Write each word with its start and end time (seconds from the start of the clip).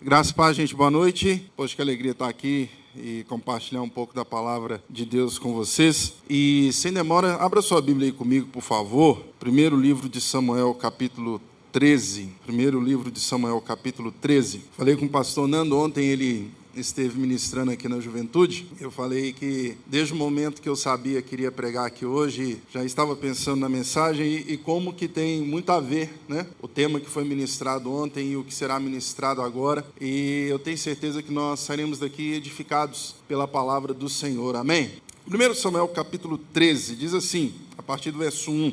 Graças 0.00 0.30
a 0.30 0.34
paz, 0.34 0.54
gente, 0.54 0.76
boa 0.76 0.90
noite. 0.90 1.50
Poxa, 1.56 1.74
que 1.74 1.80
alegria 1.80 2.12
estar 2.12 2.28
aqui 2.28 2.68
e 2.94 3.24
compartilhar 3.30 3.80
um 3.80 3.88
pouco 3.88 4.14
da 4.14 4.26
palavra 4.26 4.84
de 4.90 5.06
Deus 5.06 5.38
com 5.38 5.54
vocês. 5.54 6.12
E 6.28 6.70
sem 6.74 6.92
demora, 6.92 7.36
abra 7.36 7.62
sua 7.62 7.80
Bíblia 7.80 8.08
aí 8.08 8.12
comigo, 8.12 8.46
por 8.48 8.60
favor. 8.60 9.24
Primeiro 9.40 9.74
livro 9.74 10.06
de 10.06 10.20
Samuel, 10.20 10.74
capítulo 10.74 11.40
13. 11.72 12.28
Primeiro 12.44 12.78
livro 12.78 13.10
de 13.10 13.18
Samuel, 13.18 13.58
capítulo 13.62 14.12
13. 14.12 14.64
Falei 14.76 14.96
com 14.96 15.06
o 15.06 15.08
pastor 15.08 15.48
Nando 15.48 15.78
ontem, 15.78 16.04
ele 16.04 16.50
esteve 16.76 17.18
ministrando 17.18 17.70
aqui 17.70 17.88
na 17.88 18.00
juventude, 18.00 18.66
eu 18.80 18.90
falei 18.90 19.32
que 19.32 19.76
desde 19.86 20.12
o 20.12 20.16
momento 20.16 20.60
que 20.60 20.68
eu 20.68 20.76
sabia 20.76 21.22
que 21.22 21.34
iria 21.34 21.50
pregar 21.50 21.86
aqui 21.86 22.04
hoje, 22.04 22.60
já 22.72 22.84
estava 22.84 23.16
pensando 23.16 23.60
na 23.60 23.68
mensagem 23.68 24.26
e, 24.26 24.52
e, 24.52 24.56
como 24.56 24.92
que 24.92 25.08
tem 25.08 25.40
muito 25.40 25.70
a 25.72 25.80
ver, 25.80 26.10
né? 26.28 26.46
O 26.60 26.68
tema 26.68 27.00
que 27.00 27.08
foi 27.08 27.24
ministrado 27.24 27.92
ontem 27.92 28.32
e 28.32 28.36
o 28.36 28.44
que 28.44 28.54
será 28.54 28.78
ministrado 28.78 29.40
agora. 29.40 29.84
E 30.00 30.46
eu 30.48 30.58
tenho 30.58 30.78
certeza 30.78 31.22
que 31.22 31.32
nós 31.32 31.60
sairemos 31.60 31.98
daqui 31.98 32.32
edificados 32.32 33.14
pela 33.26 33.48
palavra 33.48 33.94
do 33.94 34.08
Senhor. 34.08 34.56
Amém? 34.56 34.90
1 35.28 35.54
Samuel 35.54 35.88
capítulo 35.88 36.38
13 36.38 36.94
diz 36.94 37.14
assim, 37.14 37.52
a 37.76 37.82
partir 37.82 38.10
do 38.10 38.18
verso 38.18 38.50
1. 38.50 38.72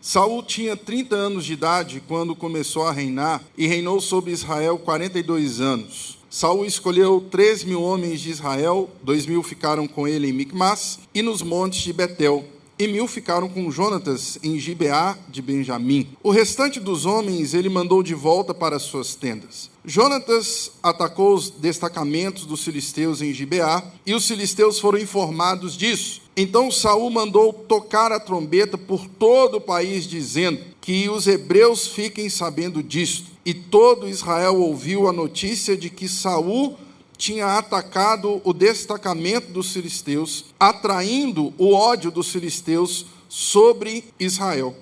Saul 0.00 0.42
tinha 0.42 0.76
30 0.76 1.14
anos 1.14 1.44
de 1.44 1.52
idade 1.52 2.02
quando 2.08 2.34
começou 2.34 2.86
a 2.86 2.92
reinar 2.92 3.42
e 3.56 3.68
reinou 3.68 4.00
sobre 4.00 4.32
Israel 4.32 4.76
42 4.78 5.60
anos. 5.60 6.21
Saul 6.32 6.64
escolheu 6.64 7.22
três 7.30 7.62
mil 7.62 7.82
homens 7.82 8.18
de 8.18 8.30
Israel, 8.30 8.88
dois 9.02 9.26
mil 9.26 9.42
ficaram 9.42 9.86
com 9.86 10.08
ele 10.08 10.30
em 10.30 10.32
Micmas 10.32 10.98
e 11.14 11.20
nos 11.20 11.42
montes 11.42 11.82
de 11.82 11.92
Betel, 11.92 12.42
e 12.78 12.88
mil 12.88 13.06
ficaram 13.06 13.50
com 13.50 13.70
Jonatas 13.70 14.38
em 14.42 14.58
Gibeá 14.58 15.18
de 15.28 15.42
Benjamim. 15.42 16.08
O 16.22 16.30
restante 16.30 16.80
dos 16.80 17.04
homens 17.04 17.52
ele 17.52 17.68
mandou 17.68 18.02
de 18.02 18.14
volta 18.14 18.54
para 18.54 18.78
suas 18.78 19.14
tendas. 19.14 19.71
Jonatas 19.84 20.70
atacou 20.80 21.34
os 21.34 21.50
destacamentos 21.50 22.46
dos 22.46 22.62
filisteus 22.62 23.20
em 23.20 23.34
Gibeá, 23.34 23.82
e 24.06 24.14
os 24.14 24.28
filisteus 24.28 24.78
foram 24.78 24.98
informados 24.98 25.76
disso. 25.76 26.22
Então 26.36 26.70
Saul 26.70 27.10
mandou 27.10 27.52
tocar 27.52 28.12
a 28.12 28.20
trombeta 28.20 28.78
por 28.78 29.08
todo 29.08 29.56
o 29.56 29.60
país, 29.60 30.06
dizendo: 30.06 30.60
Que 30.80 31.08
os 31.08 31.26
hebreus 31.26 31.88
fiquem 31.88 32.28
sabendo 32.28 32.80
disto. 32.80 33.32
E 33.44 33.52
todo 33.52 34.08
Israel 34.08 34.60
ouviu 34.60 35.08
a 35.08 35.12
notícia 35.12 35.76
de 35.76 35.90
que 35.90 36.08
Saul 36.08 36.76
tinha 37.18 37.58
atacado 37.58 38.40
o 38.44 38.52
destacamento 38.52 39.52
dos 39.52 39.72
filisteus, 39.72 40.44
atraindo 40.60 41.52
o 41.58 41.72
ódio 41.72 42.10
dos 42.12 42.28
filisteus 42.30 43.06
sobre 43.28 44.04
Israel. 44.18 44.76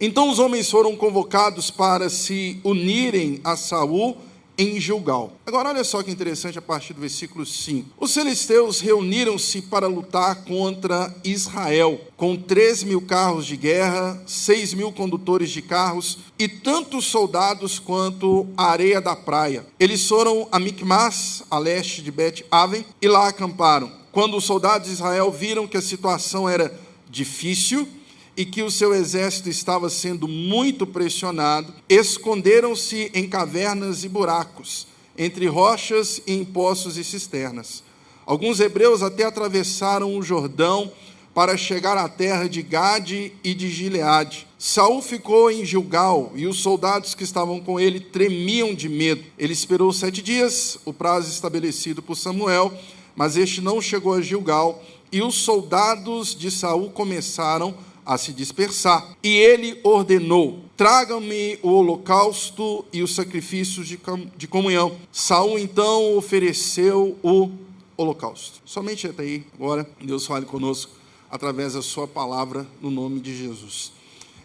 Então 0.00 0.30
os 0.30 0.38
homens 0.38 0.70
foram 0.70 0.96
convocados 0.96 1.70
para 1.70 2.08
se 2.08 2.58
unirem 2.64 3.38
a 3.44 3.54
Saul 3.54 4.16
em 4.60 4.78
Gilgal. 4.78 5.32
Agora, 5.46 5.70
olha 5.70 5.82
só 5.82 6.02
que 6.02 6.10
interessante 6.10 6.58
a 6.58 6.62
partir 6.62 6.92
do 6.92 7.00
versículo 7.00 7.46
5. 7.46 7.94
Os 7.98 8.12
filisteus 8.12 8.78
reuniram-se 8.80 9.62
para 9.62 9.86
lutar 9.86 10.44
contra 10.44 11.14
Israel, 11.24 11.98
com 12.14 12.36
3 12.36 12.82
mil 12.82 13.00
carros 13.00 13.46
de 13.46 13.56
guerra, 13.56 14.22
6 14.26 14.74
mil 14.74 14.92
condutores 14.92 15.50
de 15.50 15.62
carros 15.62 16.18
e 16.38 16.46
tantos 16.46 17.06
soldados 17.06 17.78
quanto 17.78 18.46
a 18.54 18.66
areia 18.66 19.00
da 19.00 19.16
praia. 19.16 19.64
Eles 19.78 20.06
foram 20.06 20.46
a 20.52 20.60
Micmas, 20.60 21.42
a 21.50 21.58
leste 21.58 22.02
de 22.02 22.10
Bet-Aven, 22.10 22.84
e 23.00 23.08
lá 23.08 23.28
acamparam. 23.28 23.90
Quando 24.12 24.36
os 24.36 24.44
soldados 24.44 24.88
de 24.88 24.92
Israel 24.92 25.30
viram 25.30 25.66
que 25.66 25.78
a 25.78 25.82
situação 25.82 26.46
era 26.46 26.78
difícil, 27.08 27.88
e 28.36 28.44
que 28.44 28.62
o 28.62 28.70
seu 28.70 28.94
exército 28.94 29.48
estava 29.48 29.90
sendo 29.90 30.26
muito 30.26 30.86
pressionado, 30.86 31.72
esconderam-se 31.88 33.10
em 33.14 33.28
cavernas 33.28 34.04
e 34.04 34.08
buracos, 34.08 34.86
entre 35.16 35.46
rochas 35.46 36.22
e 36.26 36.32
em 36.32 36.44
poços 36.44 36.96
e 36.96 37.04
cisternas. 37.04 37.82
Alguns 38.24 38.60
hebreus 38.60 39.02
até 39.02 39.24
atravessaram 39.24 40.16
o 40.16 40.22
Jordão 40.22 40.92
para 41.34 41.56
chegar 41.56 41.96
à 41.96 42.08
terra 42.08 42.48
de 42.48 42.62
Gade 42.62 43.32
e 43.42 43.54
de 43.54 43.68
Gileade. 43.68 44.46
Saul 44.58 45.00
ficou 45.00 45.50
em 45.50 45.64
Gilgal 45.64 46.32
e 46.34 46.46
os 46.46 46.58
soldados 46.60 47.14
que 47.14 47.24
estavam 47.24 47.60
com 47.60 47.78
ele 47.78 48.00
tremiam 48.00 48.74
de 48.74 48.88
medo. 48.88 49.24
Ele 49.38 49.52
esperou 49.52 49.92
sete 49.92 50.22
dias, 50.22 50.78
o 50.84 50.92
prazo 50.92 51.30
estabelecido 51.30 52.02
por 52.02 52.16
Samuel, 52.16 52.72
mas 53.14 53.36
este 53.36 53.60
não 53.60 53.80
chegou 53.80 54.14
a 54.14 54.20
Gilgal 54.20 54.82
e 55.12 55.22
os 55.22 55.36
soldados 55.36 56.34
de 56.34 56.50
Saul 56.50 56.90
começaram 56.90 57.70
a 57.70 57.89
a 58.04 58.18
se 58.18 58.32
dispersar. 58.32 59.16
E 59.22 59.28
ele 59.28 59.80
ordenou: 59.82 60.64
tragam-me 60.76 61.58
o 61.62 61.70
holocausto 61.70 62.84
e 62.92 63.02
os 63.02 63.14
sacrifícios 63.14 63.86
de, 63.86 63.98
de 64.36 64.46
comunhão. 64.46 64.96
Saul 65.12 65.58
então 65.58 66.16
ofereceu 66.16 67.16
o 67.22 67.50
holocausto. 67.96 68.60
Somente 68.64 69.06
até 69.06 69.22
aí, 69.22 69.44
agora, 69.54 69.88
Deus 70.00 70.26
fale 70.26 70.46
conosco 70.46 70.92
através 71.30 71.74
da 71.74 71.82
sua 71.82 72.08
palavra, 72.08 72.66
no 72.80 72.90
nome 72.90 73.20
de 73.20 73.36
Jesus. 73.36 73.92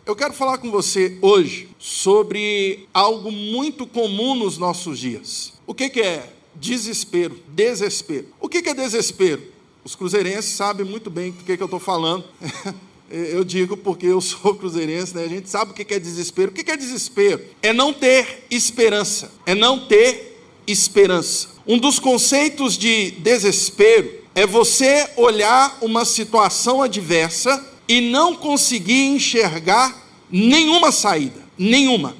Eu 0.05 0.15
quero 0.15 0.33
falar 0.33 0.59
com 0.59 0.69
você 0.69 1.17
hoje 1.19 1.67
sobre 1.79 2.87
algo 2.93 3.31
muito 3.31 3.87
comum 3.87 4.35
nos 4.35 4.57
nossos 4.57 4.99
dias. 4.99 5.53
O 5.65 5.73
que, 5.73 5.89
que 5.89 6.01
é 6.01 6.31
desespero? 6.53 7.39
Desespero. 7.47 8.27
O 8.39 8.47
que, 8.47 8.61
que 8.61 8.69
é 8.69 8.73
desespero? 8.75 9.41
Os 9.83 9.95
cruzeirenses 9.95 10.53
sabem 10.53 10.85
muito 10.85 11.09
bem 11.09 11.31
do 11.31 11.43
que, 11.43 11.57
que 11.57 11.63
eu 11.63 11.65
estou 11.65 11.79
falando. 11.79 12.23
Eu 13.09 13.43
digo 13.43 13.77
porque 13.77 14.07
eu 14.07 14.19
sou 14.19 14.53
cruzeirense, 14.55 15.15
né? 15.15 15.23
a 15.23 15.27
gente 15.27 15.49
sabe 15.49 15.71
o 15.71 15.73
que 15.73 15.93
é 15.93 15.99
desespero. 15.99 16.51
O 16.51 16.53
que 16.53 16.69
é 16.69 16.77
desespero? 16.77 17.41
É 17.61 17.71
não 17.71 17.93
ter 17.93 18.45
esperança. 18.49 19.31
É 19.45 19.53
não 19.53 19.87
ter 19.87 20.41
esperança. 20.67 21.49
Um 21.67 21.77
dos 21.77 21.99
conceitos 21.99 22.77
de 22.77 23.11
desespero 23.11 24.11
é 24.33 24.45
você 24.45 25.09
olhar 25.15 25.77
uma 25.81 26.03
situação 26.03 26.81
adversa 26.81 27.63
e 27.87 28.01
não 28.01 28.35
conseguir 28.35 29.05
enxergar 29.05 30.03
nenhuma 30.29 30.91
saída. 30.91 31.43
Nenhuma. 31.57 32.15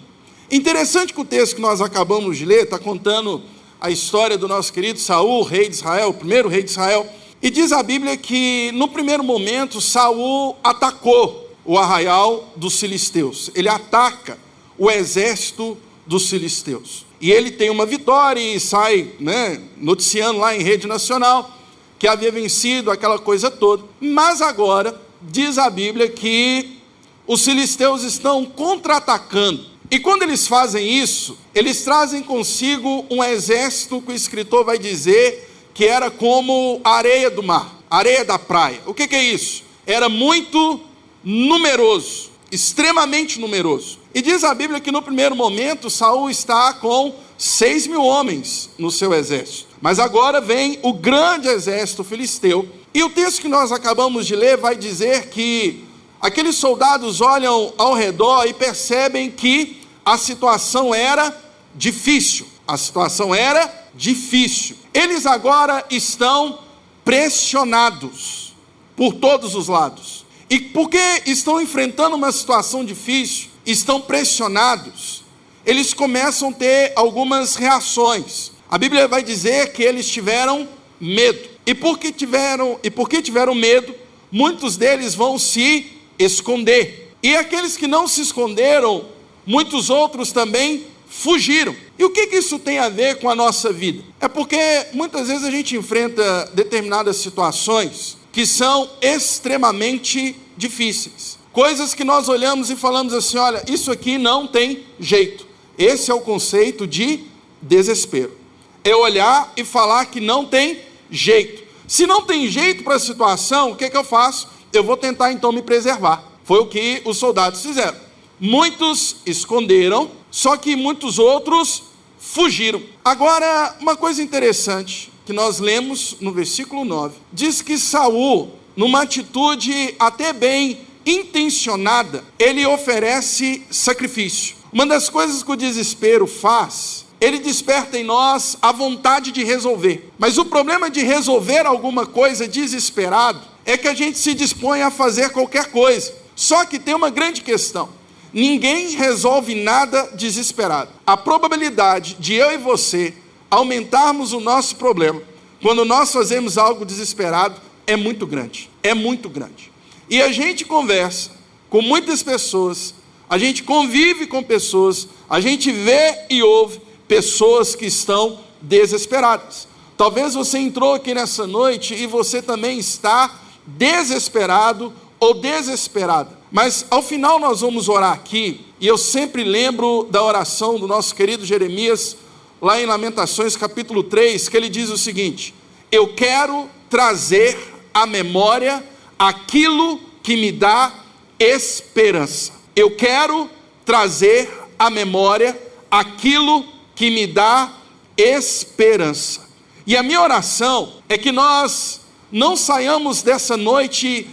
Interessante 0.52 1.14
que 1.14 1.20
o 1.20 1.26
texto 1.26 1.56
que 1.56 1.62
nós 1.62 1.82
acabamos 1.82 2.38
de 2.38 2.46
ler 2.46 2.64
está 2.64 2.78
contando 2.78 3.42
a 3.82 3.90
história 3.90 4.38
do 4.38 4.48
nosso 4.48 4.72
querido 4.72 5.00
Saul, 5.00 5.44
rei 5.44 5.68
de 5.68 5.76
Israel, 5.76 6.10
o 6.10 6.14
primeiro 6.14 6.48
rei 6.48 6.64
de 6.64 6.70
Israel 6.70 7.06
e 7.42 7.50
diz 7.50 7.72
a 7.72 7.84
Bíblia 7.84 8.18
que 8.18 8.72
no 8.74 8.88
primeiro 8.88 9.24
momento 9.24 9.80
Saul 9.80 10.56
atacou 10.64 11.50
o 11.64 11.78
arraial 11.78 12.54
dos 12.56 12.80
filisteus. 12.80 13.50
Ele 13.54 13.70
ataca 13.70 14.38
o 14.78 14.90
exército 14.90 15.78
dos 16.06 16.30
filisteus. 16.30 17.06
E 17.20 17.32
ele 17.32 17.52
tem 17.52 17.70
uma 17.70 17.86
vitória 17.86 18.40
e 18.40 18.60
sai 18.60 19.14
né, 19.20 19.62
noticiando 19.78 20.40
lá 20.40 20.56
em 20.56 20.62
rede 20.62 20.86
nacional 20.88 21.52
que 21.98 22.08
havia 22.08 22.32
vencido 22.32 22.92
aquela 22.92 23.18
coisa 23.18 23.50
toda. 23.50 23.84
Mas 24.00 24.42
agora 24.42 25.00
diz 25.22 25.58
a 25.58 25.70
Bíblia 25.70 26.10
que 26.10 26.80
os 27.26 27.44
filisteus 27.44 28.04
estão 28.04 28.46
contra-atacando. 28.46 29.66
E 29.90 30.00
quando 30.00 30.24
eles 30.24 30.48
fazem 30.48 30.88
isso, 30.88 31.38
eles 31.54 31.84
trazem 31.84 32.22
consigo 32.22 33.06
um 33.10 33.24
exército 33.24 34.02
que 34.02 34.12
o 34.12 34.16
escritor 34.16 34.66
vai 34.66 34.78
dizer 34.78 35.55
que 35.76 35.86
era 35.86 36.10
como 36.10 36.80
areia 36.86 37.30
do 37.30 37.44
mar, 37.44 37.80
areia 37.92 38.24
da 38.24 38.40
praia. 38.40 38.80
O 38.86 38.94
que, 38.94 39.08
que 39.08 39.16
é 39.16 39.24
isso? 39.24 39.64
Era 39.86 40.08
muito 40.08 40.80
numeroso, 41.22 42.32
extremamente 42.50 43.40
numeroso. 43.40 44.00
E 44.14 44.22
diz 44.22 44.46
a 44.46 44.54
Bíblia 44.54 44.80
que 44.80 44.90
no 44.90 45.02
primeiro 45.02 45.36
momento 45.36 45.90
Saul 45.90 46.30
está 46.30 46.74
com 46.76 47.14
seis 47.38 47.86
mil 47.86 48.02
homens 48.02 48.70
no 48.78 48.90
seu 48.90 49.14
exército. 49.14 49.68
Mas 49.82 50.00
agora 50.00 50.40
vem 50.40 50.80
o 50.82 50.94
grande 50.94 51.50
exército 51.50 52.06
filisteu. 52.06 52.66
E 52.94 53.04
o 53.04 53.10
texto 53.10 53.42
que 53.42 53.50
nós 53.50 53.74
acabamos 53.74 54.26
de 54.26 54.34
ler 54.34 54.56
vai 54.56 54.78
dizer 54.78 55.28
que 55.28 55.84
aqueles 56.22 56.56
soldados 56.56 57.20
olham 57.20 57.74
ao 57.78 57.94
redor 57.94 58.46
e 58.48 58.54
percebem 58.54 59.30
que 59.30 59.82
a 60.06 60.18
situação 60.18 60.96
era 60.96 61.38
difícil. 61.76 62.48
A 62.66 62.78
situação 62.78 63.36
era 63.36 63.85
difícil. 63.96 64.76
Eles 64.94 65.26
agora 65.26 65.86
estão 65.90 66.60
pressionados 67.04 68.54
por 68.96 69.14
todos 69.14 69.56
os 69.56 69.68
lados. 69.68 70.26
E 70.50 70.60
porque 70.60 71.00
estão 71.26 71.62
enfrentando 71.62 72.16
uma 72.16 72.32
situação 72.32 72.86
difícil, 72.86 73.50
estão 73.66 74.00
pressionados, 74.00 75.24
eles 75.66 75.94
começam 75.94 76.50
a 76.50 76.54
ter 76.54 76.94
algumas 76.96 77.56
reações. 77.56 78.52
A 78.70 78.78
Bíblia 78.78 79.08
vai 79.08 79.24
dizer 79.24 79.74
que 79.74 79.82
eles 79.82 80.08
tiveram 80.08 80.68
medo. 81.00 81.50
E 81.66 81.74
porque 81.74 82.12
tiveram, 82.12 82.80
e 82.84 82.92
porque 82.92 83.22
tiveram 83.22 83.56
medo, 83.56 83.96
muitos 84.32 84.78
deles 84.78 85.16
vão 85.16 85.40
se 85.40 85.92
esconder. 86.20 87.12
E 87.24 87.36
aqueles 87.36 87.76
que 87.76 87.88
não 87.88 88.08
se 88.08 88.22
esconderam, 88.22 89.06
muitos 89.46 89.90
outros 89.90 90.32
também 90.32 90.86
fugiram. 91.20 91.76
E 91.98 92.04
o 92.04 92.10
que, 92.10 92.28
que 92.28 92.38
isso 92.38 92.60
tem 92.60 92.78
a 92.78 92.90
ver 92.90 93.20
com 93.20 93.30
a 93.30 93.36
nossa 93.36 93.72
vida? 93.72 94.04
É 94.20 94.28
porque 94.28 94.58
muitas 94.94 95.28
vezes 95.28 95.44
a 95.44 95.52
gente 95.52 95.76
enfrenta 95.76 96.52
determinadas 96.54 97.18
situações 97.18 98.18
que 98.32 98.46
são 98.46 98.90
extremamente 99.02 100.36
difíceis. 100.58 101.38
Coisas 101.54 101.94
que 101.94 102.04
nós 102.04 102.28
olhamos 102.28 102.70
e 102.70 102.76
falamos 102.76 103.14
assim: 103.14 103.38
olha, 103.38 103.64
isso 103.68 103.92
aqui 103.92 104.18
não 104.18 104.46
tem 104.46 104.84
jeito. 105.00 105.48
Esse 105.78 106.12
é 106.12 106.14
o 106.14 106.22
conceito 106.22 106.86
de 106.86 107.22
desespero. 107.62 108.36
É 108.84 108.94
olhar 108.96 109.52
e 109.56 109.64
falar 109.64 110.06
que 110.06 110.20
não 110.20 110.46
tem 110.46 110.82
jeito. 111.10 111.64
Se 111.88 112.06
não 112.06 112.24
tem 112.24 112.48
jeito 112.48 112.84
para 112.84 112.96
a 112.96 113.00
situação, 113.00 113.72
o 113.72 113.76
que, 113.76 113.90
que 113.90 113.98
eu 113.98 114.04
faço? 114.04 114.50
Eu 114.74 114.84
vou 114.84 114.98
tentar 114.98 115.32
então 115.32 115.52
me 115.52 115.62
preservar. 115.62 116.24
Foi 116.44 116.60
o 116.60 116.68
que 116.68 117.02
os 117.06 117.18
soldados 117.18 117.62
fizeram. 117.62 117.98
Muitos 118.40 119.18
esconderam, 119.26 120.12
só 120.36 120.58
que 120.58 120.76
muitos 120.76 121.18
outros 121.18 121.84
fugiram. 122.20 122.84
Agora, 123.06 123.74
uma 123.80 123.96
coisa 123.96 124.22
interessante 124.22 125.10
que 125.26 125.32
nós 125.32 125.60
lemos 125.60 126.18
no 126.20 126.34
versículo 126.34 126.84
9, 126.84 127.16
diz 127.32 127.62
que 127.62 127.78
Saul, 127.78 128.52
numa 128.76 129.04
atitude 129.04 129.96
até 129.98 130.34
bem 130.34 130.80
intencionada, 131.06 132.22
ele 132.38 132.66
oferece 132.66 133.66
sacrifício. 133.72 134.58
Uma 134.74 134.86
das 134.86 135.08
coisas 135.08 135.42
que 135.42 135.54
o 135.54 135.56
desespero 135.56 136.28
faz, 136.28 137.06
ele 137.22 137.40
desperta 137.40 137.98
em 137.98 138.04
nós 138.04 138.58
a 138.62 138.74
vontade 138.74 139.32
de 139.32 139.42
resolver. 139.42 140.12
Mas 140.20 140.38
o 140.38 140.44
problema 140.44 140.90
de 140.90 141.02
resolver 141.02 141.66
alguma 141.66 142.06
coisa 142.06 142.46
desesperado 142.46 143.40
é 143.66 143.78
que 143.78 143.88
a 143.88 143.94
gente 143.94 144.18
se 144.18 144.34
dispõe 144.34 144.82
a 144.82 144.92
fazer 144.92 145.30
qualquer 145.30 145.72
coisa. 145.72 146.14
Só 146.36 146.66
que 146.66 146.78
tem 146.78 146.94
uma 146.94 147.10
grande 147.10 147.40
questão. 147.40 147.88
Ninguém 148.36 148.90
resolve 148.90 149.56
nada 149.56 150.10
desesperado. 150.14 150.92
A 151.08 151.16
probabilidade 151.16 152.18
de 152.20 152.34
eu 152.34 152.52
e 152.52 152.58
você 152.58 153.14
aumentarmos 153.50 154.34
o 154.34 154.42
nosso 154.42 154.76
problema 154.76 155.22
quando 155.62 155.86
nós 155.86 156.12
fazemos 156.12 156.58
algo 156.58 156.86
desesperado 156.86 157.62
é 157.88 157.96
muito 157.96 158.28
grande. 158.28 158.70
É 158.84 158.94
muito 158.94 159.30
grande. 159.30 159.72
E 160.10 160.22
a 160.22 160.34
gente 160.34 160.66
conversa 160.66 161.32
com 161.70 161.82
muitas 161.82 162.22
pessoas, 162.22 162.94
a 163.30 163.38
gente 163.38 163.64
convive 163.64 164.28
com 164.28 164.44
pessoas, 164.44 165.08
a 165.30 165.40
gente 165.40 165.72
vê 165.72 166.26
e 166.30 166.44
ouve 166.44 166.82
pessoas 167.08 167.74
que 167.74 167.86
estão 167.86 168.42
desesperadas. 168.62 169.66
Talvez 169.96 170.34
você 170.34 170.58
entrou 170.58 170.94
aqui 170.94 171.14
nessa 171.14 171.48
noite 171.48 171.94
e 171.94 172.06
você 172.06 172.42
também 172.42 172.80
está 172.80 173.34
desesperado 173.66 174.92
ou 175.22 175.34
desesperada. 175.34 176.38
Mas 176.56 176.86
ao 176.90 177.04
final 177.04 177.38
nós 177.38 177.60
vamos 177.60 177.90
orar 177.90 178.14
aqui, 178.14 178.62
e 178.80 178.88
eu 178.88 178.98
sempre 178.98 179.44
lembro 179.44 180.08
da 180.10 180.24
oração 180.24 180.80
do 180.80 180.88
nosso 180.88 181.14
querido 181.14 181.46
Jeremias, 181.46 182.16
lá 182.62 182.80
em 182.80 182.86
Lamentações 182.86 183.58
capítulo 183.58 184.04
3, 184.04 184.48
que 184.48 184.56
ele 184.56 184.70
diz 184.70 184.90
o 184.90 184.98
seguinte: 184.98 185.54
Eu 185.92 186.14
quero 186.14 186.70
trazer 186.90 187.58
à 187.94 188.06
memória 188.06 188.82
aquilo 189.20 190.00
que 190.24 190.38
me 190.38 190.50
dá 190.50 190.94
esperança. 191.38 192.54
Eu 192.74 192.96
quero 192.96 193.50
trazer 193.84 194.50
à 194.80 194.90
memória 194.90 195.62
aquilo 195.92 196.66
que 196.96 197.12
me 197.12 197.28
dá 197.28 197.70
esperança. 198.16 199.42
E 199.86 199.98
a 199.98 200.02
minha 200.02 200.22
oração 200.22 201.02
é 201.10 201.18
que 201.18 201.34
nós 201.34 202.00
não 202.32 202.56
saiamos 202.56 203.22
dessa 203.22 203.58
noite 203.58 204.26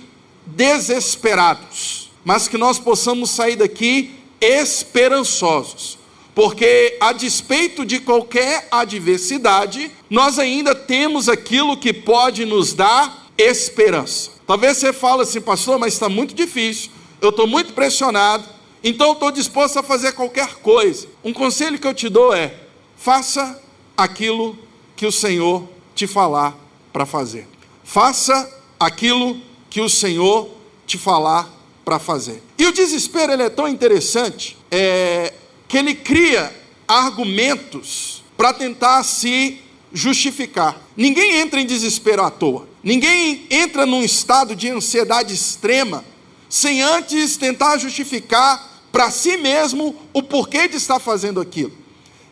desesperados, 0.46 2.01
mas 2.24 2.48
que 2.48 2.58
nós 2.58 2.78
possamos 2.78 3.30
sair 3.30 3.56
daqui 3.56 4.14
esperançosos. 4.40 5.98
Porque, 6.34 6.96
a 7.00 7.12
despeito 7.12 7.84
de 7.84 8.00
qualquer 8.00 8.66
adversidade, 8.70 9.90
nós 10.08 10.38
ainda 10.38 10.74
temos 10.74 11.28
aquilo 11.28 11.76
que 11.76 11.92
pode 11.92 12.44
nos 12.44 12.72
dar 12.72 13.30
esperança. 13.36 14.30
Talvez 14.46 14.78
você 14.78 14.92
fale 14.92 15.22
assim, 15.22 15.40
pastor, 15.40 15.78
mas 15.78 15.92
está 15.92 16.08
muito 16.08 16.34
difícil, 16.34 16.90
eu 17.20 17.30
estou 17.30 17.46
muito 17.46 17.72
pressionado, 17.74 18.44
então 18.82 19.12
estou 19.12 19.30
disposto 19.30 19.78
a 19.78 19.82
fazer 19.82 20.12
qualquer 20.12 20.56
coisa. 20.56 21.06
Um 21.22 21.32
conselho 21.32 21.78
que 21.78 21.86
eu 21.86 21.94
te 21.94 22.08
dou 22.08 22.34
é: 22.34 22.54
faça 22.96 23.62
aquilo 23.96 24.58
que 24.96 25.06
o 25.06 25.12
Senhor 25.12 25.68
te 25.94 26.06
falar 26.06 26.56
para 26.92 27.06
fazer. 27.06 27.46
Faça 27.84 28.50
aquilo 28.78 29.40
que 29.70 29.80
o 29.80 29.88
Senhor 29.88 30.48
te 30.86 30.98
falar 30.98 31.48
para 31.84 31.98
fazer. 31.98 32.42
E 32.58 32.66
o 32.66 32.72
desespero 32.72 33.32
ele 33.32 33.42
é 33.42 33.50
tão 33.50 33.68
interessante 33.68 34.56
é, 34.70 35.32
que 35.68 35.76
ele 35.76 35.94
cria 35.94 36.52
argumentos 36.86 38.22
para 38.36 38.52
tentar 38.52 39.02
se 39.02 39.58
justificar. 39.92 40.80
Ninguém 40.96 41.36
entra 41.36 41.60
em 41.60 41.66
desespero 41.66 42.22
à 42.22 42.30
toa. 42.30 42.68
Ninguém 42.82 43.46
entra 43.50 43.86
num 43.86 44.02
estado 44.02 44.56
de 44.56 44.68
ansiedade 44.68 45.34
extrema 45.34 46.04
sem 46.48 46.82
antes 46.82 47.36
tentar 47.36 47.78
justificar 47.78 48.70
para 48.90 49.10
si 49.10 49.36
mesmo 49.36 49.94
o 50.12 50.22
porquê 50.22 50.68
de 50.68 50.76
estar 50.76 50.98
fazendo 50.98 51.40
aquilo. 51.40 51.72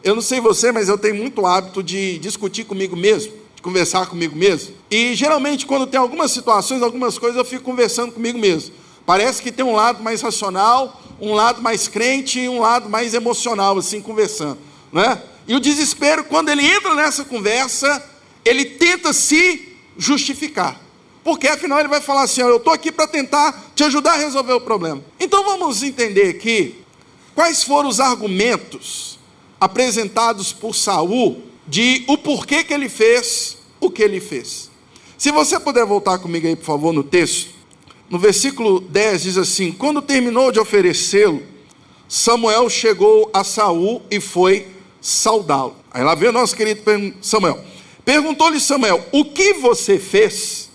Eu 0.02 0.14
não 0.14 0.22
sei 0.22 0.40
você, 0.40 0.72
mas 0.72 0.88
eu 0.88 0.98
tenho 0.98 1.14
muito 1.14 1.44
hábito 1.46 1.82
de 1.82 2.18
discutir 2.18 2.64
comigo 2.64 2.96
mesmo 2.96 3.40
de 3.60 3.62
conversar 3.62 4.06
comigo 4.06 4.34
mesmo. 4.34 4.74
E 4.90 5.14
geralmente, 5.14 5.66
quando 5.66 5.86
tem 5.86 6.00
algumas 6.00 6.30
situações, 6.30 6.82
algumas 6.82 7.18
coisas, 7.18 7.36
eu 7.36 7.44
fico 7.44 7.62
conversando 7.62 8.12
comigo 8.12 8.38
mesmo. 8.38 8.74
Parece 9.06 9.42
que 9.42 9.50
tem 9.50 9.64
um 9.64 9.74
lado 9.74 10.02
mais 10.02 10.20
racional, 10.22 11.00
um 11.20 11.32
lado 11.32 11.60
mais 11.60 11.88
crente 11.88 12.40
e 12.40 12.48
um 12.48 12.60
lado 12.60 12.88
mais 12.88 13.14
emocional, 13.14 13.76
assim, 13.78 14.00
conversando. 14.00 14.58
Né? 14.92 15.20
E 15.46 15.54
o 15.54 15.60
desespero, 15.60 16.24
quando 16.24 16.48
ele 16.48 16.64
entra 16.64 16.94
nessa 16.94 17.24
conversa, 17.24 18.02
ele 18.44 18.64
tenta 18.64 19.12
se 19.12 19.76
justificar. 19.96 20.80
Porque 21.22 21.46
afinal 21.48 21.78
ele 21.78 21.88
vai 21.88 22.00
falar 22.00 22.22
assim: 22.22 22.40
eu 22.40 22.56
estou 22.56 22.72
aqui 22.72 22.90
para 22.90 23.06
tentar 23.06 23.70
te 23.74 23.84
ajudar 23.84 24.12
a 24.12 24.16
resolver 24.16 24.54
o 24.54 24.60
problema. 24.60 25.02
Então 25.18 25.44
vamos 25.44 25.82
entender 25.82 26.28
aqui 26.28 26.82
quais 27.34 27.62
foram 27.62 27.88
os 27.88 28.00
argumentos 28.00 29.18
apresentados 29.60 30.52
por 30.52 30.74
Saul 30.74 31.42
de 31.66 32.04
o 32.08 32.16
porquê 32.16 32.64
que 32.64 32.72
ele 32.72 32.88
fez 32.88 33.58
o 33.78 33.90
que 33.90 34.02
ele 34.02 34.20
fez. 34.20 34.70
Se 35.16 35.30
você 35.30 35.60
puder 35.60 35.84
voltar 35.84 36.18
comigo 36.18 36.46
aí, 36.46 36.56
por 36.56 36.64
favor, 36.64 36.92
no 36.92 37.04
texto, 37.04 37.50
no 38.10 38.18
versículo 38.18 38.80
10 38.80 39.22
diz 39.22 39.38
assim: 39.38 39.70
Quando 39.70 40.02
terminou 40.02 40.50
de 40.50 40.58
oferecê-lo, 40.58 41.42
Samuel 42.08 42.68
chegou 42.68 43.30
a 43.32 43.44
Saul 43.44 44.02
e 44.10 44.20
foi 44.20 44.66
saudá-lo. 45.00 45.76
Aí 45.92 46.02
lá 46.02 46.16
vem 46.16 46.28
o 46.28 46.32
nosso 46.32 46.56
querido 46.56 46.82
Samuel. 47.22 47.64
Perguntou-lhe 48.04 48.58
Samuel: 48.58 49.06
O 49.12 49.24
que 49.24 49.54
você 49.54 49.96
fez? 49.96 50.68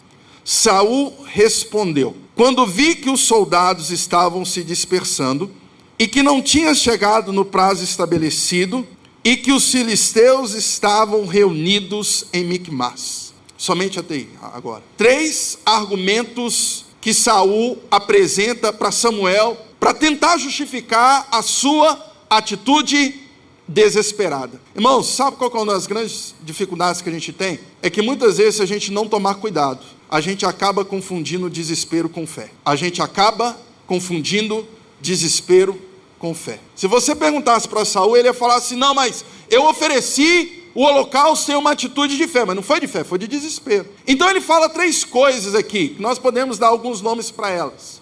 Saul 0.46 1.14
respondeu: 1.26 2.16
Quando 2.36 2.66
vi 2.66 2.96
que 2.96 3.10
os 3.10 3.22
soldados 3.22 3.92
estavam 3.92 4.46
se 4.46 4.64
dispersando 4.64 5.52
e 6.00 6.08
que 6.08 6.24
não 6.24 6.42
tinha 6.42 6.74
chegado 6.74 7.34
no 7.34 7.44
prazo 7.44 7.84
estabelecido, 7.84 8.86
e 9.26 9.36
que 9.36 9.52
os 9.52 9.72
filisteus 9.72 10.54
estavam 10.54 11.26
reunidos 11.26 12.26
em 12.32 12.44
Micmas. 12.44 13.34
Somente 13.58 14.00
até 14.00 14.14
aí, 14.14 14.30
agora. 14.54 14.84
Três 14.96 15.58
argumentos 15.66 16.85
que 17.06 17.14
Saul 17.14 17.78
apresenta 17.92 18.74
para 18.74 18.92
Samuel 18.92 19.56
para 19.80 19.94
tentar 19.94 20.40
justificar 20.40 21.28
a 21.32 21.44
sua 21.44 22.04
atitude 22.28 23.22
desesperada. 23.68 24.60
Irmãos, 24.74 25.10
sabe 25.10 25.38
qual 25.38 25.52
é 25.54 25.58
uma 25.58 25.74
das 25.74 25.86
grandes 25.86 26.34
dificuldades 26.42 27.04
que 27.04 27.10
a 27.10 27.12
gente 27.12 27.32
tem? 27.32 27.60
É 27.84 27.92
que 27.92 28.02
muitas 28.02 28.40
vezes, 28.40 28.60
a 28.60 28.66
gente 28.66 28.92
não 28.92 29.08
tomar 29.08 29.36
cuidado, 29.36 29.86
a 30.10 30.20
gente 30.20 30.48
acaba 30.48 30.84
confundindo 30.84 31.48
desespero 31.48 32.10
com 32.10 32.26
fé. 32.26 32.50
A 32.66 32.76
gente 32.76 33.00
acaba 33.04 33.56
confundindo 33.86 34.68
desespero 35.00 35.80
com 36.18 36.34
fé. 36.34 36.60
Se 36.76 36.88
você 36.88 37.14
perguntasse 37.14 37.68
para 37.68 37.86
Saul, 37.86 38.18
ele 38.18 38.30
ia 38.30 38.34
falar 38.34 38.56
assim: 38.56 38.76
não, 38.76 38.96
mas 38.96 39.24
eu 39.52 39.68
ofereci 39.68 40.65
o 40.76 40.84
holocausto 40.84 41.46
sem 41.46 41.56
uma 41.56 41.72
atitude 41.72 42.18
de 42.18 42.28
fé, 42.28 42.44
mas 42.44 42.56
não 42.56 42.62
foi 42.62 42.82
de 42.82 42.88
fé, 42.88 43.04
foi 43.04 43.18
de 43.18 43.28
desespero. 43.28 43.88
Então 44.06 44.30
ele 44.30 44.42
fala 44.42 44.68
três 44.68 45.06
coisas 45.06 45.56
aqui, 45.56 45.96
nós 45.98 46.20
podemos 46.20 46.60
dar 46.60 46.68
alguns 46.68 47.02
nomes 47.02 47.32
para 47.32 47.50
elas. 47.50 48.02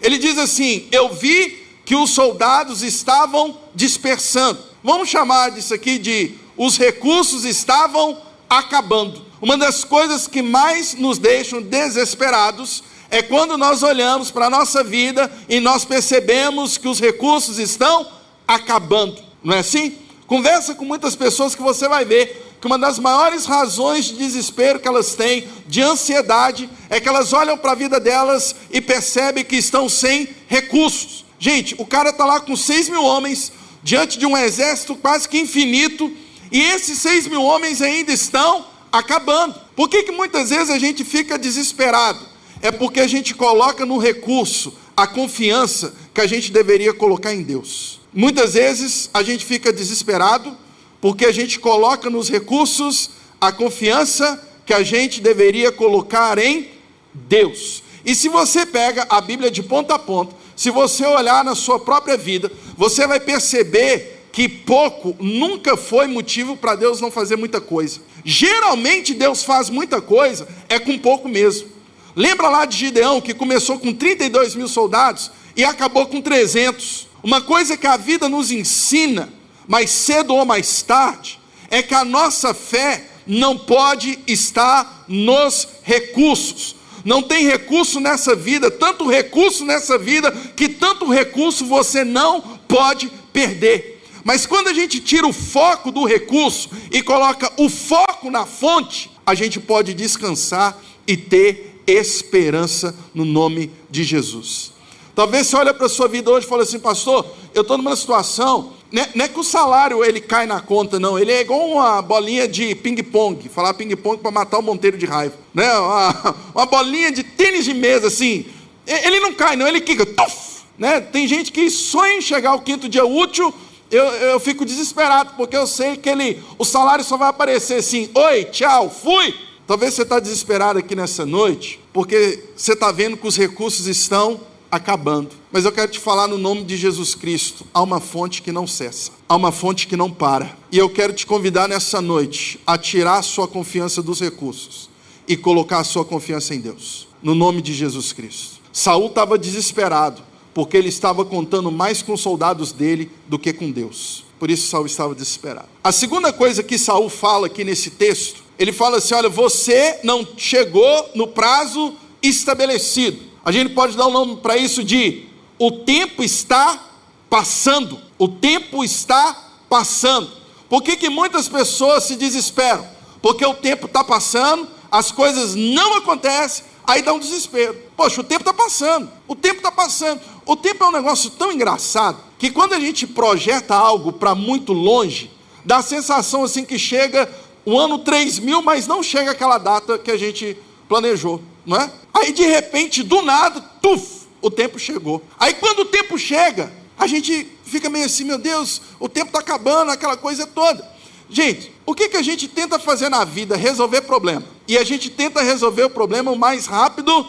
Ele 0.00 0.16
diz 0.16 0.38
assim: 0.38 0.88
Eu 0.90 1.10
vi 1.14 1.62
que 1.84 1.94
os 1.94 2.10
soldados 2.10 2.82
estavam 2.82 3.58
dispersando. 3.74 4.58
Vamos 4.82 5.08
chamar 5.08 5.50
disso 5.50 5.74
aqui 5.74 5.98
de 5.98 6.34
os 6.56 6.78
recursos 6.78 7.44
estavam 7.44 8.20
acabando. 8.48 9.22
Uma 9.40 9.58
das 9.58 9.84
coisas 9.84 10.26
que 10.26 10.40
mais 10.40 10.94
nos 10.94 11.18
deixam 11.18 11.60
desesperados 11.60 12.82
é 13.10 13.22
quando 13.22 13.58
nós 13.58 13.82
olhamos 13.82 14.30
para 14.30 14.46
a 14.46 14.50
nossa 14.50 14.82
vida 14.82 15.30
e 15.48 15.60
nós 15.60 15.84
percebemos 15.84 16.78
que 16.78 16.88
os 16.88 16.98
recursos 17.00 17.58
estão 17.58 18.06
acabando, 18.48 19.22
não 19.42 19.54
é 19.54 19.58
assim? 19.58 19.98
Conversa 20.26 20.74
com 20.74 20.84
muitas 20.84 21.14
pessoas 21.14 21.54
que 21.54 21.62
você 21.62 21.88
vai 21.88 22.04
ver 22.04 22.42
que 22.60 22.66
uma 22.66 22.78
das 22.78 22.98
maiores 22.98 23.44
razões 23.44 24.06
de 24.06 24.14
desespero 24.16 24.80
que 24.80 24.88
elas 24.88 25.14
têm, 25.14 25.46
de 25.66 25.82
ansiedade, 25.82 26.68
é 26.88 26.98
que 26.98 27.08
elas 27.08 27.32
olham 27.32 27.58
para 27.58 27.72
a 27.72 27.74
vida 27.74 28.00
delas 28.00 28.56
e 28.70 28.80
percebem 28.80 29.44
que 29.44 29.56
estão 29.56 29.88
sem 29.88 30.28
recursos. 30.46 31.24
Gente, 31.38 31.74
o 31.78 31.84
cara 31.84 32.08
está 32.08 32.24
lá 32.24 32.40
com 32.40 32.56
6 32.56 32.88
mil 32.88 33.04
homens, 33.04 33.52
diante 33.82 34.18
de 34.18 34.24
um 34.24 34.36
exército 34.36 34.94
quase 34.96 35.28
que 35.28 35.38
infinito, 35.38 36.10
e 36.50 36.60
esses 36.60 36.98
6 37.00 37.26
mil 37.26 37.42
homens 37.42 37.82
ainda 37.82 38.12
estão 38.12 38.64
acabando. 38.90 39.54
Por 39.76 39.90
que, 39.90 40.04
que 40.04 40.12
muitas 40.12 40.48
vezes 40.48 40.70
a 40.70 40.78
gente 40.78 41.04
fica 41.04 41.38
desesperado? 41.38 42.34
é 42.64 42.72
porque 42.72 42.98
a 42.98 43.06
gente 43.06 43.34
coloca 43.34 43.84
no 43.84 43.98
recurso 43.98 44.72
a 44.96 45.06
confiança 45.06 45.94
que 46.14 46.20
a 46.22 46.26
gente 46.26 46.50
deveria 46.50 46.94
colocar 46.94 47.34
em 47.34 47.42
Deus. 47.42 48.00
Muitas 48.14 48.54
vezes 48.54 49.10
a 49.12 49.22
gente 49.22 49.44
fica 49.44 49.72
desesperado 49.72 50.56
Porque 51.04 51.26
a 51.26 51.32
gente 51.32 51.58
coloca 51.60 52.08
nos 52.08 52.30
recursos 52.30 53.10
a 53.38 53.52
confiança 53.52 54.42
que 54.64 54.72
a 54.72 54.82
gente 54.82 55.20
deveria 55.20 55.70
colocar 55.70 56.38
em 56.38 56.68
Deus. 57.12 57.82
E 58.06 58.14
se 58.14 58.30
você 58.30 58.64
pega 58.64 59.06
a 59.10 59.20
Bíblia 59.20 59.50
de 59.50 59.62
ponta 59.62 59.96
a 59.96 59.98
ponta, 59.98 60.34
se 60.56 60.70
você 60.70 61.04
olhar 61.04 61.44
na 61.44 61.54
sua 61.54 61.78
própria 61.78 62.16
vida, 62.16 62.50
você 62.74 63.06
vai 63.06 63.20
perceber 63.20 64.28
que 64.32 64.48
pouco 64.48 65.14
nunca 65.20 65.76
foi 65.76 66.06
motivo 66.06 66.56
para 66.56 66.74
Deus 66.74 67.02
não 67.02 67.10
fazer 67.10 67.36
muita 67.36 67.60
coisa. 67.60 68.00
Geralmente 68.24 69.12
Deus 69.12 69.44
faz 69.44 69.68
muita 69.68 70.00
coisa, 70.00 70.48
é 70.70 70.78
com 70.78 70.98
pouco 70.98 71.28
mesmo. 71.28 71.68
Lembra 72.16 72.48
lá 72.48 72.64
de 72.64 72.78
Gideão, 72.78 73.20
que 73.20 73.34
começou 73.34 73.78
com 73.78 73.92
32 73.92 74.54
mil 74.54 74.68
soldados 74.68 75.30
e 75.54 75.64
acabou 75.64 76.06
com 76.06 76.22
300. 76.22 77.08
Uma 77.24 77.40
coisa 77.40 77.74
que 77.74 77.86
a 77.86 77.96
vida 77.96 78.28
nos 78.28 78.52
ensina, 78.52 79.32
mais 79.66 79.90
cedo 79.90 80.34
ou 80.34 80.44
mais 80.44 80.82
tarde, 80.82 81.40
é 81.70 81.82
que 81.82 81.94
a 81.94 82.04
nossa 82.04 82.52
fé 82.52 83.06
não 83.26 83.56
pode 83.56 84.18
estar 84.26 85.06
nos 85.08 85.66
recursos. 85.82 86.76
Não 87.02 87.22
tem 87.22 87.46
recurso 87.46 87.98
nessa 87.98 88.36
vida, 88.36 88.70
tanto 88.70 89.08
recurso 89.08 89.64
nessa 89.64 89.96
vida, 89.96 90.30
que 90.54 90.68
tanto 90.68 91.10
recurso 91.10 91.64
você 91.64 92.04
não 92.04 92.42
pode 92.68 93.10
perder. 93.32 94.02
Mas 94.22 94.44
quando 94.44 94.68
a 94.68 94.74
gente 94.74 95.00
tira 95.00 95.26
o 95.26 95.32
foco 95.32 95.90
do 95.90 96.04
recurso 96.04 96.68
e 96.92 97.00
coloca 97.00 97.50
o 97.56 97.70
foco 97.70 98.30
na 98.30 98.44
fonte, 98.44 99.10
a 99.24 99.34
gente 99.34 99.58
pode 99.58 99.94
descansar 99.94 100.78
e 101.06 101.16
ter 101.16 101.82
esperança 101.86 102.94
no 103.14 103.24
nome 103.24 103.70
de 103.90 104.04
Jesus. 104.04 104.73
Talvez 105.14 105.46
você 105.46 105.56
olhe 105.56 105.72
para 105.72 105.86
a 105.86 105.88
sua 105.88 106.08
vida 106.08 106.30
hoje 106.30 106.46
e 106.46 106.48
fale 106.48 106.62
assim, 106.62 106.78
pastor, 106.78 107.24
eu 107.54 107.62
estou 107.62 107.78
numa 107.78 107.94
situação 107.94 108.72
é, 109.00 109.08
não 109.14 109.24
é 109.24 109.28
que 109.28 109.40
o 109.40 109.42
salário 109.42 110.04
ele 110.04 110.20
cai 110.20 110.46
na 110.46 110.60
conta, 110.60 111.00
não. 111.00 111.18
Ele 111.18 111.32
é 111.32 111.40
igual 111.40 111.68
uma 111.68 112.00
bolinha 112.00 112.46
de 112.46 112.76
ping-pong. 112.76 113.48
Falar 113.48 113.74
ping-pong 113.74 114.18
para 114.18 114.30
matar 114.30 114.58
o 114.58 114.62
Monteiro 114.62 114.96
de 114.96 115.04
raiva. 115.04 115.34
Né? 115.52 115.68
Uma, 115.76 116.36
uma, 116.54 116.66
bolinha 116.66 117.10
de 117.10 117.24
tênis 117.24 117.64
de 117.64 117.74
mesa, 117.74 118.06
assim. 118.06 118.46
Ele 118.86 119.18
não 119.18 119.34
cai, 119.34 119.56
não. 119.56 119.66
Ele 119.66 119.80
quica. 119.80 120.06
Tuf! 120.06 120.62
Né? 120.78 121.00
Tem 121.00 121.26
gente 121.26 121.50
que 121.50 121.68
sonha 121.70 122.18
em 122.18 122.20
chegar 122.20 122.50
ao 122.50 122.60
quinto 122.60 122.88
dia 122.88 123.04
útil. 123.04 123.52
Eu, 123.90 124.04
eu 124.04 124.40
fico 124.40 124.64
desesperado, 124.64 125.34
porque 125.36 125.56
eu 125.56 125.66
sei 125.66 125.96
que 125.96 126.08
ele, 126.08 126.42
o 126.58 126.64
salário 126.64 127.04
só 127.04 127.16
vai 127.16 127.28
aparecer 127.28 127.74
assim: 127.74 128.08
oi, 128.14 128.44
tchau, 128.44 128.90
fui. 128.90 129.34
Talvez 129.66 129.94
você 129.94 130.02
está 130.02 130.20
desesperado 130.20 130.78
aqui 130.78 130.94
nessa 130.94 131.24
noite, 131.24 131.80
porque 131.92 132.44
você 132.54 132.74
está 132.74 132.92
vendo 132.92 133.16
que 133.16 133.26
os 133.26 133.36
recursos 133.36 133.86
estão 133.86 134.40
acabando. 134.76 135.30
Mas 135.52 135.64
eu 135.64 135.72
quero 135.72 135.90
te 135.90 135.98
falar 135.98 136.26
no 136.26 136.38
nome 136.38 136.64
de 136.64 136.76
Jesus 136.76 137.14
Cristo: 137.14 137.66
há 137.72 137.82
uma 137.82 138.00
fonte 138.00 138.42
que 138.42 138.52
não 138.52 138.66
cessa, 138.66 139.12
há 139.28 139.36
uma 139.36 139.52
fonte 139.52 139.86
que 139.86 139.96
não 139.96 140.10
para. 140.10 140.56
E 140.70 140.78
eu 140.78 140.88
quero 140.88 141.12
te 141.12 141.26
convidar 141.26 141.68
nessa 141.68 142.00
noite 142.00 142.60
a 142.66 142.76
tirar 142.76 143.18
a 143.18 143.22
sua 143.22 143.46
confiança 143.48 144.02
dos 144.02 144.20
recursos 144.20 144.88
e 145.26 145.36
colocar 145.36 145.78
a 145.78 145.84
sua 145.84 146.04
confiança 146.04 146.54
em 146.54 146.60
Deus, 146.60 147.08
no 147.22 147.34
nome 147.34 147.62
de 147.62 147.72
Jesus 147.72 148.12
Cristo. 148.12 148.60
Saul 148.72 149.06
estava 149.06 149.38
desesperado, 149.38 150.22
porque 150.52 150.76
ele 150.76 150.88
estava 150.88 151.24
contando 151.24 151.70
mais 151.70 152.02
com 152.02 152.12
os 152.12 152.20
soldados 152.20 152.72
dele 152.72 153.10
do 153.28 153.38
que 153.38 153.52
com 153.52 153.70
Deus. 153.70 154.24
Por 154.38 154.50
isso 154.50 154.68
Saul 154.68 154.86
estava 154.86 155.14
desesperado. 155.14 155.68
A 155.82 155.92
segunda 155.92 156.32
coisa 156.32 156.62
que 156.62 156.76
Saul 156.76 157.08
fala 157.08 157.46
aqui 157.46 157.64
nesse 157.64 157.90
texto, 157.90 158.42
ele 158.58 158.72
fala 158.72 158.98
assim: 158.98 159.14
olha, 159.14 159.28
você 159.28 160.00
não 160.02 160.26
chegou 160.36 161.10
no 161.14 161.26
prazo 161.26 161.94
estabelecido. 162.22 163.33
A 163.44 163.52
gente 163.52 163.74
pode 163.74 163.94
dar 163.96 164.06
um 164.06 164.10
nome 164.10 164.36
para 164.36 164.56
isso 164.56 164.82
de 164.82 165.26
o 165.58 165.70
tempo 165.70 166.22
está 166.24 166.82
passando. 167.28 168.00
O 168.18 168.26
tempo 168.26 168.82
está 168.82 169.36
passando. 169.68 170.30
Por 170.68 170.82
que, 170.82 170.96
que 170.96 171.10
muitas 171.10 171.46
pessoas 171.46 172.04
se 172.04 172.16
desesperam? 172.16 172.86
Porque 173.20 173.44
o 173.44 173.54
tempo 173.54 173.86
está 173.86 174.02
passando, 174.02 174.66
as 174.90 175.12
coisas 175.12 175.54
não 175.54 175.96
acontecem, 175.96 176.64
aí 176.86 177.02
dá 177.02 177.12
um 177.12 177.18
desespero. 177.18 177.76
Poxa, 177.96 178.20
o 178.20 178.24
tempo 178.24 178.40
está 178.40 178.54
passando, 178.54 179.10
o 179.28 179.34
tempo 179.34 179.56
está 179.56 179.70
passando. 179.70 180.20
O 180.46 180.56
tempo 180.56 180.82
é 180.82 180.88
um 180.88 180.92
negócio 180.92 181.30
tão 181.30 181.52
engraçado 181.52 182.18
que 182.38 182.50
quando 182.50 182.72
a 182.72 182.80
gente 182.80 183.06
projeta 183.06 183.74
algo 183.74 184.12
para 184.12 184.34
muito 184.34 184.72
longe, 184.72 185.30
dá 185.64 185.78
a 185.78 185.82
sensação 185.82 186.44
assim 186.44 186.64
que 186.64 186.78
chega 186.78 187.30
o 187.64 187.78
ano 187.78 187.98
3000, 187.98 188.62
mas 188.62 188.86
não 188.86 189.02
chega 189.02 189.30
aquela 189.30 189.58
data 189.58 189.98
que 189.98 190.10
a 190.10 190.16
gente 190.16 190.56
planejou 190.88 191.42
não 191.64 191.76
é? 191.76 191.90
Aí 192.12 192.32
de 192.32 192.44
repente, 192.44 193.02
do 193.02 193.22
nada, 193.22 193.60
tuf, 193.80 194.26
o 194.40 194.50
tempo 194.50 194.78
chegou. 194.78 195.22
Aí 195.38 195.54
quando 195.54 195.80
o 195.80 195.84
tempo 195.86 196.18
chega, 196.18 196.72
a 196.96 197.06
gente 197.06 197.48
fica 197.64 197.88
meio 197.90 198.06
assim, 198.06 198.24
meu 198.24 198.38
Deus, 198.38 198.80
o 199.00 199.08
tempo 199.08 199.26
está 199.26 199.40
acabando, 199.40 199.90
aquela 199.90 200.16
coisa 200.16 200.46
toda. 200.46 200.94
Gente, 201.28 201.72
o 201.86 201.94
que, 201.94 202.08
que 202.08 202.16
a 202.16 202.22
gente 202.22 202.46
tenta 202.48 202.78
fazer 202.78 203.08
na 203.08 203.24
vida? 203.24 203.56
Resolver 203.56 204.02
problema. 204.02 204.44
E 204.68 204.78
a 204.78 204.84
gente 204.84 205.10
tenta 205.10 205.42
resolver 205.42 205.84
o 205.84 205.90
problema 205.90 206.30
o 206.30 206.38
mais 206.38 206.66
rápido 206.66 207.26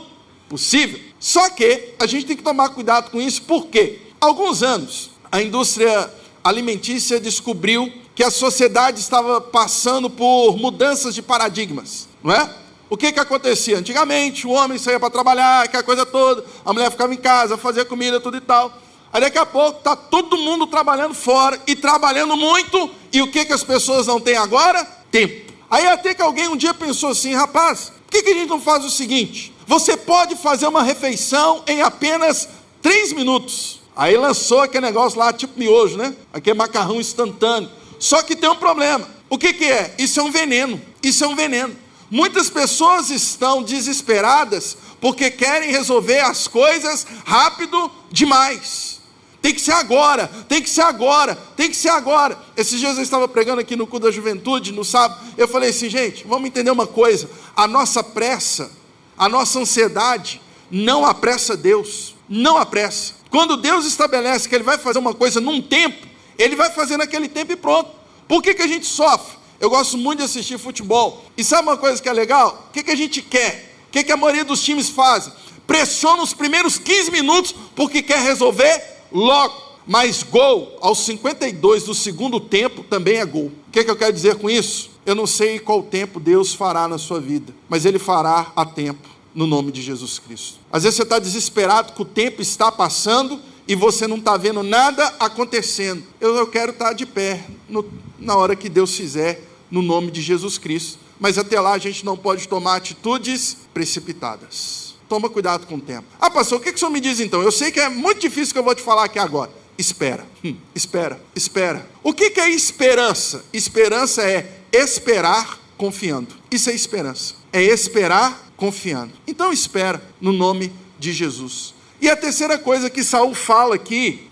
possível. 0.50 1.00
Só 1.20 1.50
que 1.50 1.94
a 2.00 2.06
gente 2.06 2.25
tem 2.25 2.38
que 2.38 2.44
tomar 2.44 2.70
cuidado 2.70 3.10
com 3.10 3.22
isso, 3.22 3.42
porque 3.44 4.00
alguns 4.20 4.62
anos 4.62 5.12
a 5.32 5.42
indústria 5.42 6.12
alimentícia 6.44 7.20
descobriu 7.20 7.92
que 8.13 8.24
a 8.24 8.32
sociedade 8.32 9.00
estava 9.00 9.42
passando 9.42 10.10
por 10.10 10.56
mudanças 10.58 11.13
de 11.13 11.22
paradigmas, 11.22 12.08
não 12.24 12.32
é? 12.34 12.50
O 12.89 12.96
que 12.96 13.12
que 13.12 13.20
acontecia? 13.20 13.77
Antigamente, 13.77 14.46
o 14.46 14.51
homem 14.51 14.77
saía 14.77 15.00
para 15.00 15.10
trabalhar, 15.10 15.63
aquela 15.63 15.84
coisa 15.84 16.06
toda, 16.06 16.46
a 16.63 16.72
mulher 16.72 16.92
ficava 16.92 17.13
em 17.13 17.18
casa, 17.18 17.58
fazia 17.58 17.84
comida, 17.84 18.20
tudo 18.20 18.38
e 18.38 18.42
tal. 18.42 18.72
Aí 19.12 19.22
daqui 19.22 19.38
a 19.38 19.46
pouco 19.46 19.80
está 19.80 19.96
todo 19.96 20.38
mundo 20.38 20.68
trabalhando 20.68 21.13
fora 21.13 21.60
e 21.65 21.75
trabalhando 21.75 22.36
muito, 22.36 22.92
e 23.12 23.22
o 23.22 23.32
que 23.32 23.46
que 23.46 23.54
as 23.54 23.63
pessoas 23.63 24.06
não 24.08 24.20
têm 24.20 24.36
agora? 24.36 24.84
Tempo. 25.10 25.54
Aí 25.70 25.88
até 25.88 26.13
que 26.13 26.22
alguém 26.22 26.48
um 26.48 26.56
dia 26.56 26.74
pensou 26.74 27.10
assim, 27.10 27.34
rapaz, 27.34 27.92
por 28.06 28.12
que, 28.12 28.24
que 28.24 28.30
a 28.30 28.34
gente 28.34 28.50
não 28.50 28.62
faz 28.62 28.86
o 28.86 28.89
seguinte? 28.89 29.54
Você 29.65 29.98
pode 29.98 30.36
fazer 30.36 30.68
uma 30.68 30.84
refeição 30.84 31.63
em 31.65 31.82
apenas 31.82 32.48
três 32.82 33.12
minutos. 33.12 33.82
Aí 33.96 34.15
lançou 34.15 34.62
aquele 34.62 34.86
negócio 34.86 35.18
lá, 35.18 35.34
tipo 35.34 35.58
miojo, 35.58 35.98
né? 35.98 36.13
Aquele 36.32 36.58
macarrão 36.58 37.00
instantâneo. 37.00 37.70
Só 37.98 38.22
que 38.22 38.36
tem 38.36 38.50
um 38.50 38.56
problema. 38.56 39.08
O 39.30 39.38
que, 39.38 39.54
que 39.54 39.65
é? 39.65 39.96
Isso 39.98 40.20
é 40.20 40.24
um 40.24 40.32
veneno. 40.32 40.80
Isso 41.01 41.24
é 41.24 41.27
um 41.27 41.36
veneno. 41.36 41.75
Muitas 42.09 42.50
pessoas 42.50 43.09
estão 43.09 43.63
desesperadas 43.63 44.77
porque 45.01 45.31
querem 45.31 45.71
resolver 45.71 46.19
as 46.19 46.47
coisas 46.47 47.05
rápido 47.25 47.91
demais. 48.12 48.95
Tem 49.41 49.53
que 49.53 49.62
ser 49.62 49.74
agora, 49.74 50.27
tem 50.47 50.59
que 50.59 50.69
ser 50.69 50.81
agora, 50.81 51.35
tem 51.55 51.69
que 51.69 51.75
ser 51.75 51.89
agora. 51.89 52.35
Esses 52.57 52.79
dias 52.79 52.97
eu 52.97 53.03
estava 53.03 53.27
pregando 53.27 53.62
aqui 53.62 53.75
no 53.75 53.85
culto 53.85 54.07
da 54.07 54.12
juventude, 54.12 54.71
no 54.71 54.83
sábado. 54.83 55.24
Eu 55.38 55.47
falei 55.47 55.69
assim, 55.69 55.88
gente, 55.88 56.25
vamos 56.25 56.47
entender 56.47 56.71
uma 56.71 56.88
coisa: 56.88 57.29
a 57.55 57.67
nossa 57.67 58.03
pressa, 58.03 58.71
a 59.15 59.29
nossa 59.29 59.59
ansiedade, 59.59 60.41
não 60.71 61.05
apressa 61.05 61.55
Deus, 61.55 62.15
não 62.27 62.57
apressa. 62.57 63.13
Quando 63.29 63.57
Deus 63.57 63.85
estabelece 63.85 64.50
que 64.50 64.55
Ele 64.55 64.63
vai 64.63 64.79
fazer 64.79 64.97
uma 64.97 65.13
coisa 65.13 65.39
num 65.39 65.62
tempo, 65.62 66.07
Ele 66.39 66.55
vai 66.55 66.71
fazer 66.71 66.97
naquele 66.97 67.29
tempo 67.29 67.51
e 67.51 67.55
pronto. 67.55 67.91
Por 68.27 68.41
que, 68.41 68.55
que 68.55 68.63
a 68.63 68.67
gente 68.67 68.88
sofre? 68.88 69.38
Eu 69.65 69.69
gosto 69.72 69.98
muito 69.98 70.19
de 70.19 70.25
assistir 70.25 70.60
futebol. 70.60 71.25
E 71.36 71.43
sabe 71.43 71.63
uma 71.63 71.75
coisa 71.75 72.00
que 72.00 72.07
é 72.07 72.13
legal? 72.13 72.67
O 72.69 72.72
que, 72.72 72.84
que 72.84 72.91
a 72.91 72.95
gente 72.95 73.19
quer? 73.19 73.74
O 73.88 73.91
que, 73.91 74.03
que 74.03 74.12
a 74.12 74.17
maioria 74.17 74.45
dos 74.45 74.62
times 74.62 74.89
fazem? 74.89 75.34
Pressiona 75.65 76.22
os 76.22 76.36
primeiros 76.36 76.77
15 76.77 77.10
minutos 77.10 77.55
porque 77.75 78.03
quer 78.03 78.19
resolver 78.19 78.79
logo. 79.12 79.60
Mas 79.88 80.22
gol 80.22 80.77
aos 80.81 81.00
52 81.00 81.81
do 81.81 81.95
segundo 81.95 82.39
tempo 82.39 82.84
também 82.84 83.15
é 83.15 83.25
gol. 83.25 83.51
O 83.67 83.72
que, 83.72 83.84
que 83.84 83.89
eu 83.89 83.95
quero 83.95 84.13
dizer 84.13 84.36
com 84.36 84.51
isso? 84.51 84.91
Eu 85.03 85.15
não 85.15 85.25
sei 85.25 85.57
qual 85.57 85.81
tempo 85.81 86.19
Deus 86.19 86.53
fará 86.53 86.88
na 86.88 87.00
sua 87.00 87.19
vida, 87.19 87.51
mas 87.67 87.86
Ele 87.86 87.98
fará 87.98 88.51
a 88.55 88.65
tempo, 88.67 89.10
no 89.34 89.48
nome 89.48 89.72
de 89.72 89.81
Jesus 89.81 90.19
Cristo. 90.19 90.60
Às 90.72 90.84
vezes 90.84 90.98
você 90.98 91.03
está 91.03 91.17
desesperado 91.17 91.93
que 91.93 92.01
o 92.03 92.05
tempo 92.05 92.39
está 92.39 92.72
passando 92.72 93.39
e 93.67 93.74
você 93.74 94.05
não 94.05 94.17
está 94.17 94.38
vendo 94.38 94.62
nada 94.62 95.12
acontecendo. 95.19 96.03
Eu, 96.22 96.36
eu 96.36 96.45
quero 96.45 96.72
estar 96.72 96.89
tá 96.89 96.93
de 96.93 97.07
pé 97.07 97.43
no, 97.67 97.84
na 98.19 98.36
hora 98.36 98.55
que 98.55 98.69
Deus 98.69 98.95
fizer, 98.95 99.41
no 99.75 99.82
nome 99.82 100.10
de 100.10 100.22
Jesus 100.22 100.58
Cristo. 100.58 100.98
Mas 101.20 101.38
até 101.38 101.60
lá 101.60 101.74
a 101.74 101.77
gente 101.77 102.05
não 102.05 102.15
pode 102.15 102.48
tomar 102.48 102.77
atitudes 102.77 103.58
precipitadas. 103.74 104.96
Toma 105.10 105.29
cuidado 105.29 105.67
com 105.67 105.75
o 105.75 105.82
tempo. 105.82 106.08
Ah, 106.20 106.29
pastor, 106.29 106.60
o 106.60 106.62
que, 106.62 106.72
que 106.72 106.77
o 106.77 106.79
senhor 106.79 106.91
me 106.91 107.01
diz 107.01 107.20
então? 107.20 107.41
Eu 107.41 107.51
sei 107.51 107.72
que 107.72 107.79
é 107.82 107.89
muito 107.89 108.22
difícil 108.22 108.53
que 108.53 108.60
eu 108.60 108.63
vou 108.63 108.74
te 108.74 108.82
falar 108.82 109.03
aqui 109.03 109.20
agora. 109.20 109.51
Espera, 109.77 110.25
hum, 110.44 110.55
espera, 110.74 111.22
espera. 111.36 111.86
O 112.01 112.13
que, 112.13 112.29
que 112.29 112.39
é 112.39 112.50
esperança? 112.50 113.44
Esperança 113.51 114.24
é 114.24 114.50
esperar 114.72 115.60
confiando. 115.77 116.34
Isso 116.50 116.70
é 116.70 116.74
esperança. 116.74 117.36
É 117.51 117.62
esperar 117.62 118.53
confiando. 118.55 119.12
Então 119.27 119.51
espera 119.51 120.01
no 120.22 120.32
nome 120.32 120.72
de 120.98 121.12
Jesus. 121.12 121.74
E 122.01 122.10
a 122.10 122.15
terceira 122.15 122.58
coisa 122.58 122.89
que 122.89 123.03
Saul 123.03 123.36
fala 123.36 123.75
aqui, 123.75 124.29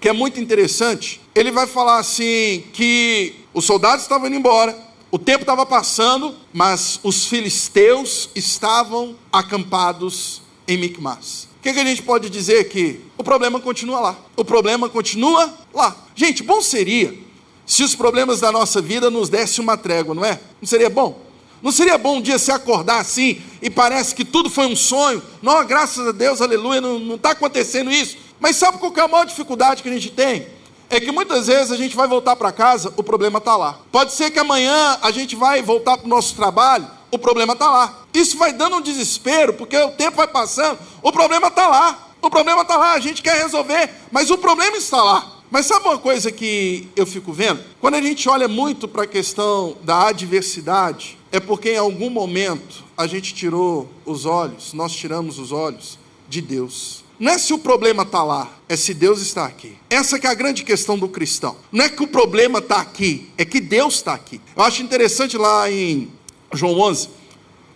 que 0.00 0.08
é 0.08 0.12
muito 0.12 0.40
interessante, 0.40 1.20
ele 1.34 1.50
vai 1.50 1.66
falar 1.66 1.98
assim 1.98 2.64
que 2.72 3.34
os 3.52 3.64
soldados 3.64 4.02
estavam 4.02 4.26
indo 4.26 4.36
embora, 4.36 4.85
o 5.10 5.18
tempo 5.18 5.42
estava 5.42 5.64
passando, 5.64 6.34
mas 6.52 6.98
os 7.02 7.26
filisteus 7.26 8.28
estavam 8.34 9.14
acampados 9.32 10.42
em 10.66 10.76
Micmas. 10.76 11.48
O 11.58 11.62
que, 11.62 11.72
que, 11.72 11.80
a 11.80 11.84
gente 11.84 12.02
pode 12.02 12.28
dizer 12.28 12.60
aqui? 12.60 13.00
O 13.16 13.24
problema 13.24 13.60
continua 13.60 14.00
lá. 14.00 14.16
O 14.36 14.44
problema 14.44 14.88
continua 14.88 15.52
lá. 15.72 15.96
Gente, 16.14 16.42
bom 16.42 16.60
seria 16.60 17.16
se 17.64 17.82
os 17.82 17.94
problemas 17.94 18.40
da 18.40 18.52
nossa 18.52 18.80
vida 18.80 19.10
nos 19.10 19.28
dessem 19.28 19.62
uma 19.62 19.76
trégua, 19.76 20.14
não 20.14 20.24
é? 20.24 20.40
Não 20.60 20.68
seria 20.68 20.88
bom? 20.88 21.20
Não 21.62 21.72
seria 21.72 21.98
bom 21.98 22.18
um 22.18 22.22
dia 22.22 22.38
se 22.38 22.52
acordar 22.52 23.00
assim 23.00 23.40
e 23.60 23.70
parece 23.70 24.14
que 24.14 24.24
tudo 24.24 24.48
foi 24.48 24.66
um 24.66 24.76
sonho? 24.76 25.22
Não, 25.42 25.64
graças 25.64 26.06
a 26.06 26.12
Deus, 26.12 26.40
aleluia, 26.40 26.80
não 26.80 27.16
está 27.16 27.30
acontecendo 27.30 27.90
isso. 27.90 28.16
Mas 28.38 28.56
sabe 28.56 28.78
qual 28.78 28.92
é 28.94 29.00
a 29.00 29.08
maior 29.08 29.24
dificuldade 29.24 29.82
que 29.82 29.88
a 29.88 29.92
gente 29.92 30.10
tem? 30.10 30.46
É 30.88 31.00
que 31.00 31.10
muitas 31.10 31.48
vezes 31.48 31.72
a 31.72 31.76
gente 31.76 31.96
vai 31.96 32.06
voltar 32.06 32.36
para 32.36 32.52
casa, 32.52 32.92
o 32.96 33.02
problema 33.02 33.38
está 33.38 33.56
lá. 33.56 33.78
Pode 33.90 34.12
ser 34.12 34.30
que 34.30 34.38
amanhã 34.38 34.98
a 35.02 35.10
gente 35.10 35.34
vai 35.34 35.62
voltar 35.62 35.98
para 35.98 36.06
o 36.06 36.08
nosso 36.08 36.34
trabalho, 36.36 36.86
o 37.10 37.18
problema 37.18 37.54
está 37.54 37.70
lá. 37.70 38.02
Isso 38.14 38.38
vai 38.38 38.52
dando 38.52 38.76
um 38.76 38.80
desespero, 38.80 39.54
porque 39.54 39.76
o 39.76 39.90
tempo 39.90 40.16
vai 40.16 40.28
passando, 40.28 40.78
o 41.02 41.12
problema 41.12 41.48
está 41.48 41.66
lá. 41.68 42.02
O 42.22 42.30
problema 42.30 42.62
está 42.62 42.76
lá, 42.76 42.94
a 42.94 42.98
gente 42.98 43.22
quer 43.22 43.40
resolver, 43.40 43.90
mas 44.10 44.30
o 44.30 44.38
problema 44.38 44.76
está 44.76 45.02
lá. 45.02 45.32
Mas 45.50 45.66
sabe 45.66 45.86
uma 45.86 45.98
coisa 45.98 46.32
que 46.32 46.88
eu 46.96 47.06
fico 47.06 47.32
vendo? 47.32 47.62
Quando 47.80 47.94
a 47.94 48.02
gente 48.02 48.28
olha 48.28 48.48
muito 48.48 48.88
para 48.88 49.04
a 49.04 49.06
questão 49.06 49.76
da 49.82 50.08
adversidade, 50.08 51.16
é 51.30 51.38
porque 51.38 51.72
em 51.72 51.78
algum 51.78 52.10
momento 52.10 52.84
a 52.96 53.06
gente 53.06 53.32
tirou 53.32 53.88
os 54.04 54.26
olhos, 54.26 54.72
nós 54.72 54.92
tiramos 54.92 55.38
os 55.38 55.52
olhos 55.52 55.98
de 56.28 56.40
Deus. 56.40 57.04
Não 57.18 57.32
é 57.32 57.38
se 57.38 57.54
o 57.54 57.58
problema 57.58 58.02
está 58.02 58.22
lá, 58.22 58.50
é 58.68 58.76
se 58.76 58.92
Deus 58.92 59.20
está 59.20 59.46
aqui. 59.46 59.76
Essa 59.88 60.18
que 60.18 60.26
é 60.26 60.30
a 60.30 60.34
grande 60.34 60.62
questão 60.62 60.98
do 60.98 61.08
cristão. 61.08 61.56
Não 61.72 61.84
é 61.84 61.88
que 61.88 62.02
o 62.02 62.06
problema 62.06 62.58
está 62.58 62.80
aqui, 62.80 63.30
é 63.38 63.44
que 63.44 63.60
Deus 63.60 63.94
está 63.94 64.14
aqui. 64.14 64.40
Eu 64.54 64.62
acho 64.62 64.82
interessante 64.82 65.38
lá 65.38 65.70
em 65.70 66.10
João 66.52 66.78
11, 66.78 67.08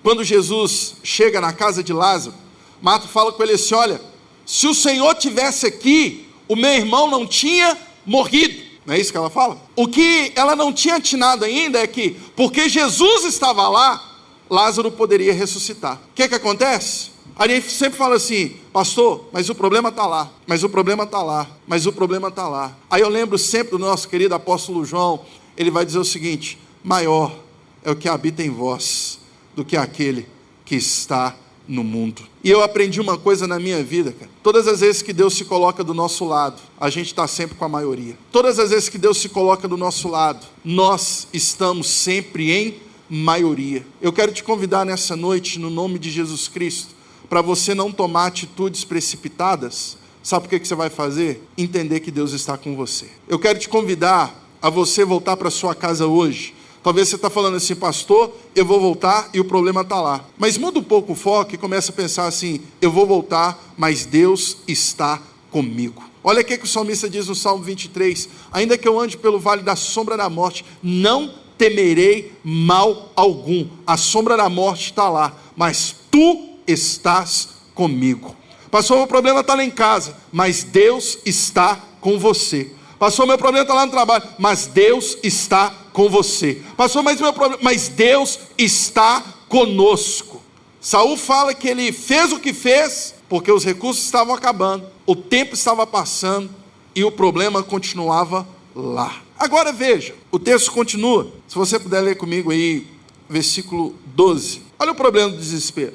quando 0.03 0.25
Jesus 0.25 0.97
chega 1.03 1.41
na 1.41 1.53
casa 1.53 1.83
de 1.83 1.93
Lázaro, 1.93 2.35
Marta 2.83 3.09
fala 3.09 3.33
com 3.33 3.43
ele 3.43 3.53
assim: 3.53 3.75
Olha, 3.75 4.01
se 4.45 4.67
o 4.67 4.75
Senhor 4.75 5.15
tivesse 5.15 5.67
aqui, 5.67 6.29
o 6.49 6.57
meu 6.57 6.71
irmão 6.71 7.09
não 7.09 7.27
tinha 7.27 7.77
morrido. 8.05 8.71
Não 8.85 8.95
é 8.95 8.99
isso 8.99 9.13
que 9.13 9.19
ela 9.19 9.31
fala? 9.31 9.61
O 9.77 9.87
que 9.87 10.33
ela 10.35 10.57
não 10.57 10.73
tinha 10.73 10.97
atinado 10.97 11.45
ainda 11.45 11.79
é 11.79 11.87
que, 11.87 12.17
porque 12.35 12.69
Jesus 12.69 13.25
estava 13.25 13.69
lá, 13.69 14.19
Lázaro 14.49 14.91
poderia 14.91 15.33
ressuscitar. 15.33 16.01
O 16.11 16.15
que, 16.15 16.29
que 16.29 16.35
acontece? 16.35 17.10
A 17.41 17.49
gente 17.49 17.71
sempre 17.71 17.97
fala 17.97 18.17
assim, 18.17 18.55
pastor, 18.71 19.25
mas 19.33 19.49
o 19.49 19.55
problema 19.55 19.89
está 19.89 20.07
lá, 20.07 20.31
mas 20.47 20.63
o 20.63 20.69
problema 20.69 21.05
está 21.05 21.23
lá, 21.23 21.49
mas 21.67 21.87
o 21.87 21.93
problema 21.93 22.29
está 22.29 22.47
lá. 22.47 22.77
Aí 22.91 23.01
eu 23.01 23.09
lembro 23.09 23.39
sempre 23.39 23.71
do 23.71 23.79
nosso 23.79 24.07
querido 24.11 24.35
apóstolo 24.35 24.85
João, 24.85 25.25
ele 25.57 25.71
vai 25.71 25.87
dizer 25.87 25.99
o 25.99 26.05
seguinte: 26.05 26.59
maior 26.85 27.35
é 27.83 27.91
o 27.91 27.97
que 27.97 28.11
habita 28.11 28.43
em 28.43 28.51
vós 28.51 29.21
do 29.57 29.65
que 29.65 29.75
aquele 29.75 30.27
que 30.67 30.75
está 30.75 31.35
no 31.67 31.83
mundo. 31.83 32.21
E 32.45 32.51
eu 32.51 32.63
aprendi 32.63 33.01
uma 33.01 33.17
coisa 33.17 33.47
na 33.47 33.59
minha 33.59 33.83
vida, 33.83 34.13
cara. 34.13 34.31
Todas 34.43 34.69
as 34.69 34.81
vezes 34.81 35.01
que 35.01 35.15
Deus 35.15 35.33
se 35.33 35.47
coloca 35.47 35.83
do 35.83 35.95
nosso 35.95 36.27
lado, 36.27 36.61
a 36.79 36.91
gente 36.91 37.07
está 37.07 37.27
sempre 37.27 37.57
com 37.57 37.65
a 37.65 37.71
maioria. 37.71 38.19
Todas 38.31 38.59
as 38.59 38.69
vezes 38.69 38.91
que 38.91 38.99
Deus 38.99 39.17
se 39.17 39.31
coloca 39.31 39.67
do 39.67 39.79
nosso 39.79 40.09
lado, 40.09 40.47
nós 40.63 41.27
estamos 41.33 41.89
sempre 41.89 42.53
em 42.53 42.75
maioria. 43.09 43.83
Eu 44.03 44.13
quero 44.13 44.31
te 44.31 44.45
convidar 44.45 44.85
nessa 44.85 45.17
noite, 45.17 45.59
no 45.59 45.71
nome 45.71 45.99
de 45.99 46.11
Jesus 46.11 46.47
Cristo, 46.47 47.00
para 47.31 47.41
você 47.41 47.75
não 47.75 47.91
tomar 47.91 48.27
atitudes 48.27 48.85
precipitadas. 48.85 49.97
Sabe 50.23 50.45
o 50.45 50.49
que 50.51 50.59
você 50.59 50.75
vai 50.75 50.91
fazer? 50.91 51.43
Entender 51.57 52.01
que 52.01 52.11
Deus 52.11 52.33
está 52.33 52.59
com 52.59 52.77
você. 52.77 53.07
Eu 53.27 53.39
quero 53.39 53.59
te 53.59 53.71
convidar 53.71 54.39
a 54.61 54.69
você 54.69 55.03
voltar 55.07 55.39
para 55.39 55.49
sua 55.49 55.75
casa 55.75 56.07
hoje 56.07 56.55
Talvez 56.83 57.09
você 57.09 57.17
está 57.17 57.29
falando 57.29 57.57
assim, 57.57 57.75
pastor, 57.75 58.33
eu 58.55 58.65
vou 58.65 58.81
voltar 58.81 59.29
e 59.35 59.41
o 59.41 59.45
problema 59.45 59.83
está 59.83 60.01
lá. 60.01 60.25
Mas 60.39 60.57
muda 60.57 60.79
um 60.79 60.83
pouco 60.83 61.13
o 61.13 61.17
foco 61.17 61.55
e 61.55 61.59
começa 61.59 61.93
a 61.93 61.95
pensar 61.95 62.27
assim: 62.27 62.61
eu 62.81 62.91
vou 62.91 63.07
voltar, 63.07 63.75
mas 63.77 64.07
Deus 64.07 64.59
está 64.67 65.21
comigo. 65.51 66.03
Olha 66.25 66.41
o 66.41 66.45
que 66.45 66.55
o 66.55 66.67
salmista 66.67 67.09
diz 67.09 67.29
no 67.29 67.35
Salmo 67.35 67.63
23: 67.63 68.31
Ainda 68.51 68.79
que 68.79 68.89
eu 68.89 68.99
ande 68.99 69.19
pelo 69.19 69.39
vale 69.39 69.63
da 69.63 69.77
sombra 69.77 70.17
da 70.17 70.31
morte, 70.31 70.65
não 70.83 71.35
temerei 71.59 72.33
mal 72.43 73.13
algum. 73.15 73.67
A 73.87 73.99
sombra 73.99 74.35
da 74.35 74.49
morte 74.49 74.87
está 74.87 75.11
lá, 75.11 75.37
mas 75.55 75.95
tu 76.11 76.50
estás 76.71 77.49
comigo. 77.75 78.37
Pastor, 78.71 78.99
o 78.99 79.07
problema 79.07 79.41
está 79.41 79.55
lá 79.55 79.65
em 79.65 79.71
casa, 79.71 80.17
mas 80.33 80.63
Deus 80.63 81.19
está 81.25 81.81
com 82.01 82.19
você. 82.19 82.73
Pastor, 82.99 83.27
meu 83.27 83.39
problema 83.39 83.65
está 83.65 83.75
lá 83.75 83.87
no 83.87 83.93
trabalho, 83.93 84.25
mas 84.39 84.67
Deus 84.67 85.19
está 85.23 85.75
com 85.93 86.09
você. 86.09 86.63
Pastor, 86.77 87.03
mas 87.03 87.21
meu 87.21 87.33
problema, 87.33 87.63
mas 87.63 87.89
Deus 87.89 88.39
está 88.57 89.25
conosco. 89.49 90.41
Saul 90.81 91.17
fala 91.17 91.53
que 91.53 91.69
ele 91.69 91.93
fez 91.93 92.33
o 92.33 92.39
que 92.39 92.53
fez 92.53 93.15
porque 93.29 93.51
os 93.51 93.65
recursos 93.65 94.05
estavam 94.05 94.35
acabando, 94.35 94.87
o 95.07 95.15
tempo 95.15 95.55
estava 95.55 95.87
passando 95.87 96.51
e 96.95 97.05
o 97.05 97.13
problema 97.13 97.63
continuava 97.63 98.47
lá. 98.75 99.23
Agora 99.39 99.73
veja, 99.73 100.15
o 100.31 100.39
texto 100.39 100.71
continua. 100.73 101.33
Se 101.49 101.55
você 101.55 101.79
puder 101.79 102.01
ler 102.01 102.17
comigo 102.17 102.51
aí, 102.51 102.87
versículo 103.29 103.95
12. 104.15 104.63
Olha 104.79 104.93
o 104.93 104.95
problema 104.95 105.31
do 105.31 105.37
desespero. 105.37 105.95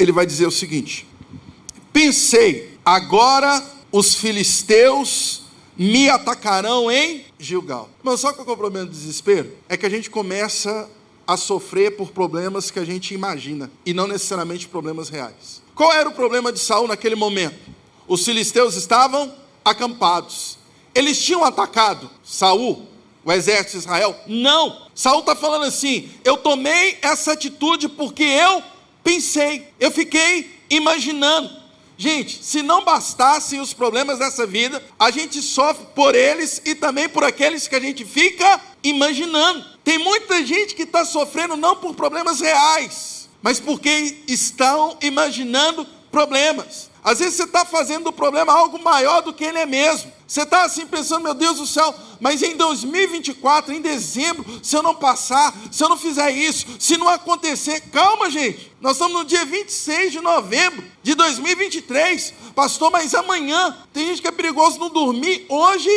Ele 0.00 0.12
vai 0.12 0.24
dizer 0.24 0.46
o 0.46 0.50
seguinte: 0.50 1.06
Pensei, 1.92 2.78
agora 2.84 3.62
os 3.92 4.14
filisteus 4.14 5.42
me 5.76 6.08
atacarão 6.08 6.90
em 6.90 7.24
Gilgal. 7.38 7.88
Mas 8.02 8.20
só 8.20 8.32
que 8.32 8.40
o 8.40 8.44
problema 8.44 8.86
do 8.86 8.90
desespero 8.90 9.52
é 9.68 9.76
que 9.76 9.84
a 9.84 9.90
gente 9.90 10.08
começa 10.08 10.88
a 11.26 11.36
sofrer 11.36 11.96
por 11.96 12.10
problemas 12.10 12.70
que 12.70 12.78
a 12.78 12.84
gente 12.84 13.14
imagina 13.14 13.70
e 13.84 13.92
não 13.92 14.06
necessariamente 14.06 14.66
problemas 14.66 15.08
reais. 15.08 15.62
Qual 15.74 15.92
era 15.92 16.08
o 16.08 16.12
problema 16.12 16.52
de 16.52 16.58
Saul 16.58 16.88
naquele 16.88 17.14
momento? 17.14 17.58
Os 18.08 18.24
filisteus 18.24 18.74
estavam 18.74 19.32
acampados. 19.64 20.58
Eles 20.94 21.22
tinham 21.22 21.44
atacado 21.44 22.10
Saul, 22.24 22.86
o 23.24 23.30
exército 23.30 23.72
de 23.72 23.78
Israel? 23.78 24.16
Não. 24.26 24.86
Saul 24.94 25.20
está 25.20 25.36
falando 25.36 25.66
assim: 25.66 26.10
eu 26.24 26.36
tomei 26.36 26.98
essa 27.02 27.32
atitude 27.32 27.88
porque 27.88 28.24
eu 28.24 28.62
pensei, 29.02 29.68
eu 29.78 29.90
fiquei 29.90 30.60
imaginando. 30.68 31.60
Gente, 31.96 32.42
se 32.42 32.62
não 32.62 32.82
bastassem 32.82 33.60
os 33.60 33.74
problemas 33.74 34.18
dessa 34.18 34.46
vida, 34.46 34.82
a 34.98 35.10
gente 35.10 35.42
sofre 35.42 35.84
por 35.94 36.14
eles 36.14 36.62
e 36.64 36.74
também 36.74 37.08
por 37.08 37.22
aqueles 37.22 37.68
que 37.68 37.74
a 37.74 37.80
gente 37.80 38.04
fica 38.06 38.60
imaginando. 38.82 39.64
Tem 39.84 39.98
muita 39.98 40.44
gente 40.44 40.74
que 40.74 40.84
está 40.84 41.04
sofrendo 41.04 41.56
não 41.56 41.76
por 41.76 41.94
problemas 41.94 42.40
reais, 42.40 43.28
mas 43.42 43.60
porque 43.60 44.16
estão 44.26 44.96
imaginando 45.02 45.86
problemas. 46.10 46.89
Às 47.02 47.18
vezes 47.18 47.34
você 47.34 47.44
está 47.44 47.64
fazendo 47.64 48.04
do 48.04 48.12
problema 48.12 48.52
algo 48.52 48.82
maior 48.82 49.22
do 49.22 49.32
que 49.32 49.44
ele 49.44 49.58
é 49.58 49.66
mesmo. 49.66 50.12
Você 50.26 50.42
está 50.42 50.62
assim 50.62 50.86
pensando, 50.86 51.24
meu 51.24 51.34
Deus 51.34 51.58
do 51.58 51.66
céu, 51.66 51.94
mas 52.20 52.42
em 52.42 52.56
2024, 52.56 53.72
em 53.72 53.80
dezembro, 53.80 54.44
se 54.62 54.76
eu 54.76 54.82
não 54.82 54.94
passar, 54.94 55.52
se 55.72 55.82
eu 55.82 55.88
não 55.88 55.96
fizer 55.96 56.30
isso, 56.30 56.66
se 56.78 56.96
não 56.96 57.08
acontecer, 57.08 57.80
calma, 57.90 58.30
gente. 58.30 58.70
Nós 58.80 58.92
estamos 58.92 59.18
no 59.18 59.24
dia 59.24 59.44
26 59.44 60.12
de 60.12 60.20
novembro 60.20 60.84
de 61.02 61.14
2023. 61.14 62.34
Pastor, 62.54 62.90
mas 62.90 63.14
amanhã, 63.14 63.76
tem 63.92 64.06
gente 64.06 64.22
que 64.22 64.28
é 64.28 64.32
perigoso 64.32 64.78
não 64.78 64.90
dormir 64.90 65.46
hoje, 65.48 65.90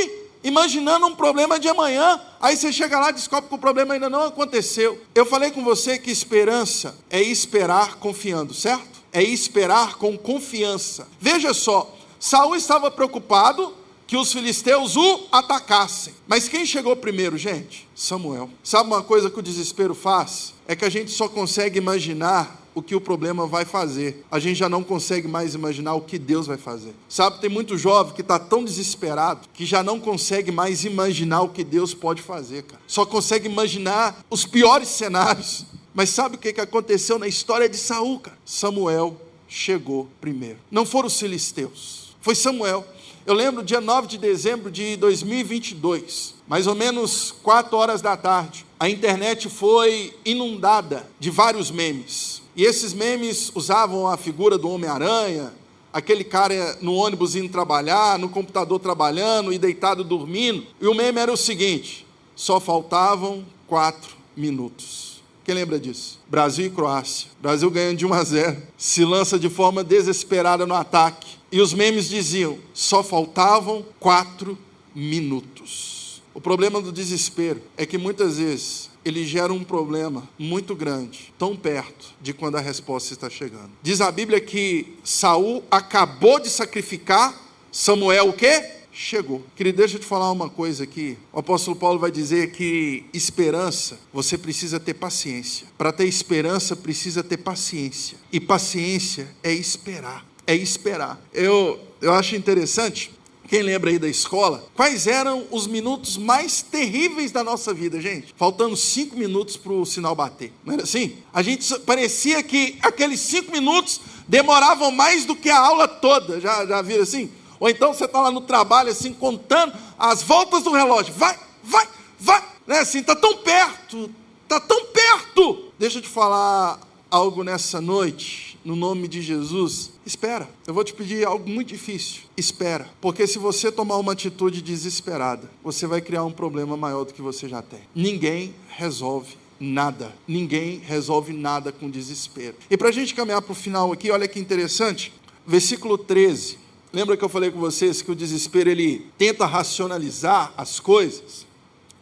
imaginando 0.44 1.06
um 1.06 1.16
problema 1.16 1.60
de 1.60 1.68
amanhã. 1.68 2.20
Aí 2.42 2.58
você 2.58 2.74
chega 2.74 3.00
lá 3.00 3.10
e 3.10 3.14
descobre 3.14 3.50
que 3.50 3.56
o 3.56 3.60
problema 3.60 3.94
ainda 3.94 4.10
não 4.10 4.24
aconteceu. 4.24 5.00
Eu 5.14 5.26
falei 5.26 5.52
com 5.52 5.64
você 5.64 6.00
que 6.00 6.10
esperança 6.10 6.98
é 7.10 7.22
esperar 7.22 7.96
confiando, 7.96 8.54
certo? 8.54 8.93
É 9.14 9.24
esperar 9.24 9.96
com 9.96 10.18
confiança. 10.18 11.08
Veja 11.22 11.54
só, 11.54 11.96
Saul 12.20 12.56
estava 12.56 12.90
preocupado 12.90 13.74
que 14.08 14.18
os 14.18 14.32
filisteus 14.32 14.96
o 14.96 15.28
atacassem. 15.32 16.14
Mas 16.28 16.50
quem 16.50 16.66
chegou 16.66 16.96
primeiro, 16.96 17.38
gente? 17.38 17.88
Samuel. 17.96 18.50
Sabe 18.64 18.88
uma 18.88 19.02
coisa 19.02 19.30
que 19.30 19.40
o 19.40 19.44
desespero 19.44 19.96
faz? 19.96 20.54
É 20.68 20.76
que 20.76 20.86
a 20.86 20.90
gente 20.90 21.12
só 21.12 21.28
consegue 21.28 21.78
imaginar 21.78 22.64
o 22.76 22.82
que 22.82 22.96
o 22.96 23.02
problema 23.02 23.46
vai 23.46 23.66
fazer. 23.66 24.26
A 24.32 24.40
gente 24.40 24.58
já 24.58 24.70
não 24.70 24.84
consegue 24.84 25.28
mais 25.28 25.54
imaginar 25.54 25.94
o 25.94 26.02
que 26.02 26.18
Deus 26.18 26.48
vai 26.48 26.58
fazer. 26.58 26.94
Sabe, 27.08 27.40
tem 27.40 27.50
muito 27.50 27.78
jovem 27.78 28.14
que 28.14 28.22
está 28.22 28.40
tão 28.40 28.64
desesperado 28.64 29.48
que 29.54 29.66
já 29.66 29.84
não 29.84 30.00
consegue 30.00 30.52
mais 30.52 30.84
imaginar 30.84 31.42
o 31.42 31.50
que 31.50 31.64
Deus 31.64 31.94
pode 31.94 32.22
fazer, 32.22 32.64
cara. 32.64 32.82
Só 32.88 33.06
consegue 33.06 33.48
imaginar 33.48 34.24
os 34.30 34.46
piores 34.46 34.90
cenários. 34.90 35.66
Mas 35.94 36.10
sabe 36.10 36.36
o 36.36 36.40
que 36.40 36.60
aconteceu 36.60 37.20
na 37.20 37.28
história 37.28 37.70
de 37.70 37.78
Saul, 37.78 38.20
cara? 38.20 38.38
Samuel 38.46 39.16
chegou 39.48 40.08
primeiro. 40.20 40.58
Não 40.72 40.86
foram 40.86 41.08
os 41.08 41.20
filisteus, 41.20 42.16
foi 42.20 42.34
Samuel. 42.34 42.86
Eu 43.26 43.34
lembro 43.34 43.64
dia 43.64 43.80
9 43.80 44.08
de 44.08 44.18
dezembro 44.18 44.70
de 44.70 44.98
2022, 44.98 46.34
mais 46.46 46.68
ou 46.68 46.76
menos 46.76 47.32
4 47.44 47.78
horas 47.78 48.02
da 48.02 48.18
tarde, 48.18 48.66
a 48.78 48.90
internet 48.90 49.48
foi 49.48 50.14
inundada 50.26 51.08
de 51.20 51.30
vários 51.30 51.72
memes. 51.72 52.42
E 52.54 52.64
esses 52.66 52.94
memes 52.94 53.50
usavam 53.56 54.08
a 54.08 54.18
figura 54.18 54.58
do 54.58 54.70
Homem-Aranha, 54.70 55.54
aquele 55.94 56.24
cara 56.24 56.78
no 56.82 56.96
ônibus 56.96 57.36
indo 57.36 57.48
trabalhar, 57.48 58.20
no 58.20 58.28
computador 58.28 58.80
trabalhando 58.80 59.54
e 59.54 59.58
deitado 59.58 60.04
dormindo. 60.04 60.66
E 60.82 60.88
o 60.88 60.94
meme 60.94 61.20
era 61.20 61.32
o 61.32 61.38
seguinte: 61.38 62.06
só 62.36 62.60
faltavam 62.60 63.46
quatro 63.68 64.18
minutos. 64.36 65.13
Quem 65.44 65.56
lembra 65.56 65.80
disso? 65.80 66.20
Brasil 66.30 66.68
e 66.68 66.70
Croácia. 66.70 67.30
Brasil 67.42 67.70
ganhando 67.70 67.98
de 67.98 68.06
1 68.06 68.14
a 68.14 68.24
0. 68.24 68.64
Se 68.78 69.04
lança 69.04 69.38
de 69.38 69.50
forma 69.50 69.84
desesperada 69.84 70.66
no 70.66 70.74
ataque. 70.74 71.38
E 71.52 71.60
os 71.60 71.74
memes 71.74 72.08
diziam: 72.10 72.58
só 72.74 73.04
faltavam 73.04 73.86
quatro 74.00 74.58
minutos. 74.96 76.22
O 76.34 76.42
problema 76.42 76.82
do 76.82 76.92
desespero 76.92 77.62
é 77.78 77.86
que 77.86 77.98
muitas 77.98 78.38
vezes 78.38 78.90
ele 79.06 79.26
gera 79.26 79.52
um 79.52 79.64
problema 79.64 80.28
muito 80.40 80.76
grande, 80.76 81.34
tão 81.38 81.56
perto 81.56 82.08
de 82.22 82.34
quando 82.34 82.56
a 82.56 82.62
resposta 82.62 83.14
está 83.14 83.30
chegando. 83.30 83.72
Diz 83.82 84.02
a 84.02 84.12
Bíblia 84.12 84.40
que 84.40 84.96
Saul 85.04 85.64
acabou 85.70 86.40
de 86.40 86.50
sacrificar 86.50 87.38
Samuel 87.72 88.30
o 88.30 88.34
quê? 88.34 88.83
Chegou. 88.94 89.44
Querido, 89.56 89.80
deixa 89.80 89.96
eu 89.96 90.00
te 90.00 90.06
falar 90.06 90.32
uma 90.32 90.50
coisa 90.50 90.84
aqui. 90.84 91.18
O 91.32 91.40
apóstolo 91.40 91.76
Paulo 91.76 91.98
vai 91.98 92.12
dizer 92.12 92.52
que 92.52 93.06
esperança, 93.12 94.00
você 94.14 94.38
precisa 94.38 94.80
ter 94.80 94.94
paciência. 94.94 95.68
Para 95.78 95.92
ter 95.92 96.06
esperança, 96.06 96.76
precisa 96.76 97.24
ter 97.24 97.38
paciência. 97.38 98.18
E 98.32 98.40
paciência 98.40 99.28
é 99.42 99.52
esperar. 99.52 100.26
É 100.46 100.56
esperar. 100.56 101.20
Eu, 101.34 101.80
eu 102.00 102.14
acho 102.14 102.36
interessante 102.36 103.12
quem 103.48 103.62
lembra 103.62 103.90
aí 103.92 104.00
da 104.00 104.08
escola? 104.08 104.66
Quais 104.74 105.06
eram 105.06 105.46
os 105.52 105.68
minutos 105.68 106.18
mais 106.18 106.62
terríveis 106.62 107.32
da 107.32 107.44
nossa 107.44 107.74
vida, 107.74 108.02
gente? 108.02 108.34
Faltando 108.36 108.76
cinco 108.76 109.16
minutos 109.16 109.58
para 109.58 109.74
o 109.74 109.86
sinal 109.86 110.16
bater. 110.16 110.52
Não 110.66 110.74
era 110.74 110.84
assim? 110.84 111.18
A 111.34 111.44
gente 111.44 111.78
parecia 111.82 112.42
que 112.42 112.78
aqueles 112.82 113.20
cinco 113.20 113.52
minutos 113.52 114.02
demoravam 114.28 114.92
mais 114.92 115.26
do 115.26 115.36
que 115.36 115.50
a 115.50 115.60
aula 115.60 115.88
toda. 115.88 116.40
Já, 116.40 116.66
já 116.66 116.82
viram 116.82 117.04
assim? 117.04 117.30
Ou 117.64 117.70
então 117.70 117.94
você 117.94 118.04
está 118.04 118.20
lá 118.20 118.30
no 118.30 118.42
trabalho, 118.42 118.90
assim, 118.90 119.14
contando 119.14 119.72
as 119.98 120.22
voltas 120.22 120.64
do 120.64 120.74
relógio. 120.74 121.14
Vai, 121.14 121.40
vai, 121.64 121.88
vai. 122.20 122.44
Né? 122.68 122.80
Assim, 122.80 123.00
está 123.00 123.16
tão 123.16 123.38
perto, 123.38 124.12
está 124.44 124.60
tão 124.60 124.88
perto. 124.88 125.72
Deixa 125.80 126.00
eu 126.00 126.02
te 126.02 126.10
falar 126.10 126.78
algo 127.10 127.42
nessa 127.42 127.80
noite, 127.80 128.60
no 128.66 128.76
nome 128.76 129.08
de 129.08 129.22
Jesus, 129.22 129.92
espera. 130.06 130.50
Eu 130.68 130.74
vou 130.74 130.84
te 130.84 130.94
pedir 130.94 131.26
algo 131.26 131.50
muito 131.50 131.70
difícil. 131.70 132.24
Espera. 132.36 132.90
Porque 133.00 133.26
se 133.26 133.40
você 133.40 133.72
tomar 133.72 133.96
uma 133.96 134.12
atitude 134.12 134.62
desesperada, 134.62 135.50
você 135.64 135.88
vai 135.88 136.02
criar 136.02 136.26
um 136.26 136.34
problema 136.34 136.76
maior 136.76 137.06
do 137.06 137.14
que 137.14 137.22
você 137.22 137.48
já 137.48 137.62
tem. 137.62 137.80
Ninguém 137.96 138.54
resolve 138.68 139.38
nada. 139.58 140.14
Ninguém 140.28 140.80
resolve 140.80 141.32
nada 141.32 141.72
com 141.72 141.90
desespero. 141.90 142.58
E 142.70 142.76
para 142.76 142.90
a 142.90 142.92
gente 142.92 143.16
caminhar 143.16 143.42
para 143.42 143.54
o 143.54 143.56
final 143.56 143.94
aqui, 143.94 144.12
olha 144.12 144.28
que 144.28 144.38
interessante. 144.38 145.14
Versículo 145.48 145.98
13. 145.98 146.63
Lembra 146.94 147.18
que 147.18 147.24
eu 147.26 147.30
falei 147.30 147.50
com 147.50 147.60
vocês 147.60 148.02
que 148.02 148.12
o 148.12 148.16
desespero 148.16 148.70
ele 148.70 149.08
tenta 149.18 149.46
racionalizar 149.46 150.54
as 150.56 150.80
coisas? 150.80 151.46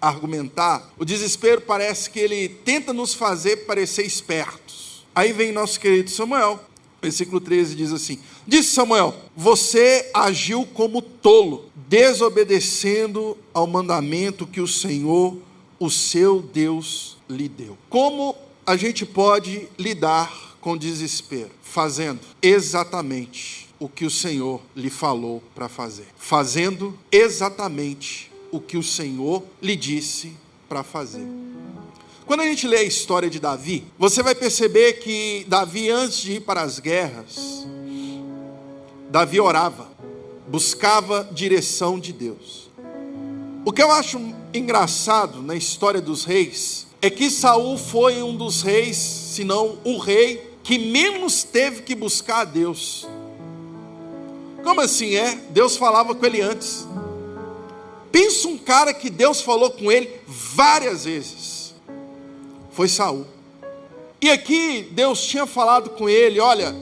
argumentar, 0.01 0.91
o 0.97 1.05
desespero 1.05 1.61
parece 1.61 2.09
que 2.09 2.19
ele 2.19 2.49
tenta 2.49 2.91
nos 2.91 3.13
fazer 3.13 3.57
parecer 3.67 4.03
espertos. 4.03 5.05
Aí 5.13 5.31
vem 5.31 5.51
nosso 5.51 5.79
querido 5.79 6.09
Samuel, 6.09 6.59
versículo 7.01 7.39
13 7.39 7.75
diz 7.75 7.93
assim: 7.93 8.17
Disse 8.47 8.71
Samuel: 8.71 9.13
Você 9.37 10.09
agiu 10.13 10.65
como 10.73 11.01
tolo, 11.01 11.65
desobedecendo 11.87 13.37
ao 13.53 13.67
mandamento 13.67 14.47
que 14.47 14.59
o 14.59 14.67
Senhor, 14.67 15.37
o 15.79 15.89
seu 15.89 16.41
Deus, 16.41 17.17
lhe 17.29 17.47
deu. 17.47 17.77
Como 17.89 18.35
a 18.65 18.75
gente 18.75 19.05
pode 19.05 19.67
lidar 19.77 20.57
com 20.59 20.75
desespero? 20.75 21.51
Fazendo 21.61 22.19
exatamente 22.41 23.60
o 23.81 23.89
que 23.89 24.05
o 24.05 24.11
Senhor 24.11 24.61
lhe 24.75 24.91
falou 24.91 25.41
para 25.55 25.67
fazer. 25.67 26.05
Fazendo 26.15 26.95
exatamente 27.11 28.31
o 28.51 28.61
que 28.61 28.77
o 28.77 28.83
Senhor 28.83 29.41
lhe 29.59 29.75
disse 29.75 30.33
para 30.69 30.83
fazer. 30.83 31.25
Quando 32.27 32.41
a 32.41 32.45
gente 32.45 32.67
lê 32.67 32.77
a 32.77 32.83
história 32.83 33.27
de 33.27 33.39
Davi, 33.39 33.83
você 33.97 34.21
vai 34.21 34.35
perceber 34.35 34.99
que 34.99 35.47
Davi, 35.47 35.89
antes 35.89 36.19
de 36.19 36.33
ir 36.33 36.41
para 36.41 36.61
as 36.61 36.77
guerras, 36.77 37.65
Davi 39.09 39.39
orava, 39.39 39.89
buscava 40.47 41.27
direção 41.31 41.99
de 41.99 42.13
Deus. 42.13 42.69
O 43.65 43.71
que 43.71 43.81
eu 43.81 43.91
acho 43.91 44.19
engraçado 44.53 45.41
na 45.41 45.55
história 45.55 45.99
dos 45.99 46.23
reis 46.23 46.85
é 47.01 47.09
que 47.09 47.31
Saul 47.31 47.79
foi 47.79 48.21
um 48.21 48.37
dos 48.37 48.61
reis, 48.61 48.95
se 48.97 49.43
não 49.43 49.79
o 49.83 49.97
rei, 49.97 50.51
que 50.61 50.77
menos 50.77 51.43
teve 51.43 51.81
que 51.81 51.95
buscar 51.95 52.41
a 52.41 52.45
Deus. 52.45 53.07
Como 54.71 54.79
assim 54.79 55.15
é? 55.15 55.35
Deus 55.49 55.75
falava 55.75 56.15
com 56.15 56.25
ele 56.25 56.39
antes. 56.39 56.87
Pensa 58.09 58.47
um 58.47 58.57
cara 58.57 58.93
que 58.93 59.09
Deus 59.09 59.41
falou 59.41 59.69
com 59.69 59.91
ele 59.91 60.09
várias 60.25 61.03
vezes 61.03 61.73
foi 62.71 62.87
Saul. 62.87 63.27
E 64.21 64.29
aqui 64.29 64.87
Deus 64.93 65.25
tinha 65.25 65.45
falado 65.45 65.89
com 65.89 66.07
ele: 66.07 66.39
olha, 66.39 66.73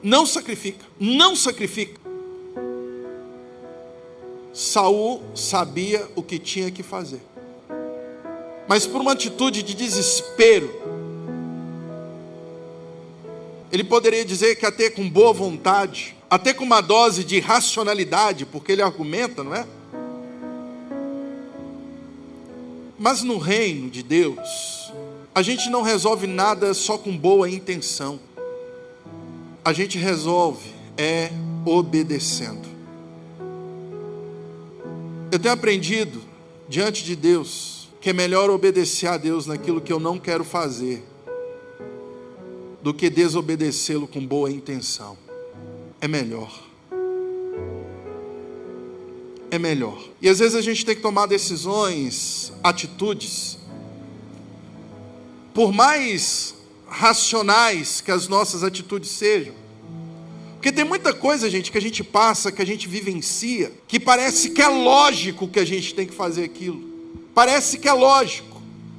não 0.00 0.24
sacrifica, 0.24 0.86
não 1.00 1.34
sacrifica. 1.34 2.00
Saul 4.52 5.20
sabia 5.34 6.08
o 6.14 6.22
que 6.22 6.38
tinha 6.38 6.70
que 6.70 6.84
fazer. 6.84 7.22
Mas 8.68 8.86
por 8.86 9.00
uma 9.00 9.14
atitude 9.14 9.64
de 9.64 9.74
desespero, 9.74 10.72
ele 13.74 13.82
poderia 13.82 14.24
dizer 14.24 14.54
que 14.54 14.64
até 14.64 14.88
com 14.88 15.10
boa 15.10 15.32
vontade, 15.32 16.14
até 16.30 16.54
com 16.54 16.62
uma 16.62 16.80
dose 16.80 17.24
de 17.24 17.40
racionalidade, 17.40 18.46
porque 18.46 18.70
ele 18.70 18.82
argumenta, 18.82 19.42
não 19.42 19.52
é? 19.52 19.66
Mas 22.96 23.24
no 23.24 23.36
reino 23.36 23.90
de 23.90 24.00
Deus, 24.00 24.92
a 25.34 25.42
gente 25.42 25.68
não 25.70 25.82
resolve 25.82 26.28
nada 26.28 26.72
só 26.72 26.96
com 26.96 27.16
boa 27.16 27.50
intenção. 27.50 28.20
A 29.64 29.72
gente 29.72 29.98
resolve 29.98 30.70
é 30.96 31.32
obedecendo. 31.66 32.68
Eu 35.32 35.38
tenho 35.40 35.52
aprendido 35.52 36.22
diante 36.68 37.02
de 37.02 37.16
Deus 37.16 37.88
que 38.00 38.10
é 38.10 38.12
melhor 38.12 38.50
obedecer 38.50 39.08
a 39.08 39.16
Deus 39.16 39.48
naquilo 39.48 39.80
que 39.80 39.92
eu 39.92 39.98
não 39.98 40.16
quero 40.16 40.44
fazer 40.44 41.02
do 42.84 42.94
que 42.94 43.10
desobedecê-lo 43.10 44.06
com 44.06 44.24
boa 44.24 44.48
intenção. 44.48 45.18
É 46.00 46.06
melhor 46.06 46.64
é 49.54 49.58
melhor. 49.58 50.02
E 50.20 50.28
às 50.28 50.38
vezes 50.38 50.54
a 50.54 50.60
gente 50.60 50.84
tem 50.84 50.94
que 50.94 51.00
tomar 51.00 51.26
decisões, 51.26 52.52
atitudes, 52.62 53.58
por 55.52 55.72
mais 55.72 56.54
racionais 56.88 58.00
que 58.00 58.10
as 58.10 58.28
nossas 58.28 58.64
atitudes 58.64 59.10
sejam. 59.10 59.54
Porque 60.54 60.72
tem 60.72 60.84
muita 60.84 61.12
coisa, 61.12 61.48
gente, 61.50 61.70
que 61.70 61.78
a 61.78 61.80
gente 61.80 62.02
passa, 62.02 62.50
que 62.50 62.62
a 62.62 62.66
gente 62.66 62.88
vivencia, 62.88 63.72
que 63.86 64.00
parece 64.00 64.50
que 64.50 64.62
é 64.62 64.68
lógico 64.68 65.46
que 65.46 65.60
a 65.60 65.64
gente 65.64 65.94
tem 65.94 66.06
que 66.06 66.14
fazer 66.14 66.44
aquilo. 66.44 66.82
Parece 67.34 67.78
que 67.78 67.88
é 67.88 67.92
lógico. 67.92 68.53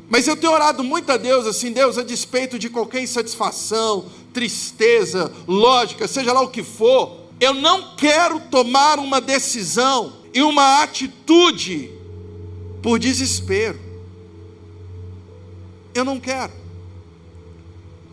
Mas 0.07 0.27
eu 0.27 0.37
tenho 0.37 0.53
orado 0.53 0.83
muito 0.83 1.11
a 1.11 1.17
Deus, 1.17 1.47
assim, 1.47 1.71
Deus, 1.71 1.97
a 1.97 2.03
despeito 2.03 2.59
de 2.59 2.69
qualquer 2.69 3.01
insatisfação, 3.01 4.05
tristeza, 4.31 5.31
lógica, 5.47 6.07
seja 6.07 6.31
lá 6.31 6.41
o 6.41 6.49
que 6.49 6.61
for, 6.61 7.25
eu 7.39 7.53
não 7.53 7.95
quero 7.95 8.39
tomar 8.39 8.99
uma 8.99 9.19
decisão 9.19 10.13
e 10.33 10.41
uma 10.41 10.83
atitude 10.83 11.91
por 12.81 12.99
desespero. 12.99 13.79
Eu 15.93 16.05
não 16.05 16.19
quero. 16.19 16.53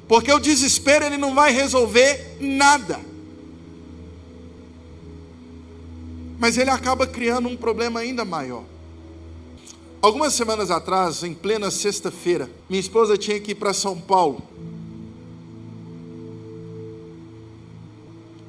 Porque 0.09 0.33
o 0.33 0.39
desespero 0.39 1.05
ele 1.05 1.17
não 1.17 1.35
vai 1.35 1.53
resolver 1.53 2.37
nada. 2.41 3.01
Mas 6.39 6.57
ele 6.57 6.71
acaba 6.71 7.07
criando 7.07 7.49
um 7.49 7.57
problema 7.57 8.01
ainda 8.01 8.25
maior. 8.25 8.65
Algumas 10.03 10.35
semanas 10.35 10.69
atrás, 10.69 11.23
em 11.23 11.33
plena 11.33 11.71
sexta-feira, 11.71 12.51
minha 12.69 12.81
esposa 12.81 13.17
tinha 13.17 13.39
que 13.39 13.53
ir 13.53 13.55
para 13.55 13.73
São 13.73 13.97
Paulo. 13.97 14.43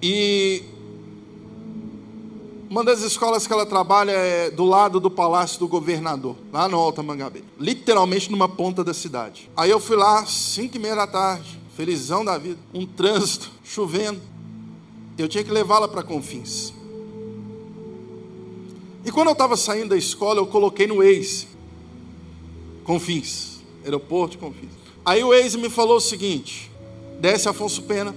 E 0.02 0.63
uma 2.68 2.84
das 2.84 3.02
escolas 3.04 3.46
que 3.46 3.54
ela 3.54 3.68
trabalha 3.68 4.13
é 4.13 4.50
do 4.50 4.66
lado 4.66 5.00
do 5.00 5.12
Palácio 5.12 5.60
do 5.60 5.68
Governador, 5.68 6.36
lá 6.52 6.68
no 6.68 6.76
Alta 6.76 7.04
Mangabeira. 7.04 7.48
Literalmente 7.60 8.32
numa 8.32 8.50
ponta 8.50 8.84
da 8.84 8.96
cidade. 8.96 9.48
Aí 9.56 9.70
eu 9.70 9.80
fui 9.80 9.96
lá, 9.96 10.26
cinco 10.26 10.78
e 10.78 10.80
meia 10.80 10.96
da 10.96 11.06
tarde, 11.06 11.62
felizão 11.78 12.26
da 12.26 12.36
vida, 12.36 12.58
um 12.74 12.84
trânsito, 12.84 13.52
chovendo. 13.63 14.20
Eu 15.20 15.28
tinha 15.28 15.44
que 15.44 15.52
levá-la 15.52 15.88
para 15.88 16.02
Confins. 16.02 16.74
E 19.06 19.12
quando 19.12 19.28
eu 19.28 19.34
estava 19.34 19.58
saindo 19.58 19.89
da 19.89 19.98
escola, 19.98 20.39
eu 20.39 20.48
coloquei 20.48 20.88
no 20.88 20.98
Waze. 20.98 21.48
Confins, 22.84 23.60
aeroporto 23.84 24.38
Confins. 24.38 24.72
Aí 25.06 25.24
o 25.24 25.30
Waze 25.30 25.58
me 25.58 25.70
falou 25.70 25.98
o 25.98 26.02
seguinte: 26.02 26.72
desce 27.20 27.50
Afonso 27.50 27.84
Pena, 27.84 28.16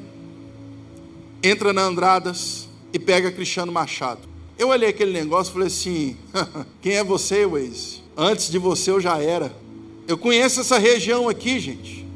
entra 1.42 1.72
na 1.72 1.83
Andradas 1.83 2.68
e 2.92 2.99
pega 2.99 3.33
Cristiano 3.33 3.72
Machado. 3.72 4.20
Eu 4.59 4.68
olhei 4.68 4.88
aquele 4.88 5.12
negócio 5.12 5.51
e 5.51 5.53
falei 5.53 5.68
assim: 5.68 6.16
quem 6.81 6.94
é 6.94 7.05
você, 7.05 7.44
Waze? 7.44 8.03
Antes 8.16 8.51
de 8.51 8.59
você 8.59 8.90
eu 8.90 9.01
já 9.01 9.20
era. 9.20 9.55
Eu 10.07 10.16
conheço 10.16 10.61
essa 10.61 10.79
região 10.79 11.29
aqui, 11.29 11.59
gente. 11.59 12.07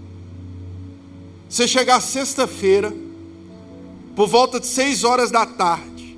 Você 1.48 1.66
chegar 1.66 2.00
sexta-feira, 2.00 2.94
por 4.14 4.28
volta 4.28 4.60
de 4.60 4.66
seis 4.68 5.02
horas 5.02 5.32
da 5.32 5.44
tarde, 5.44 6.16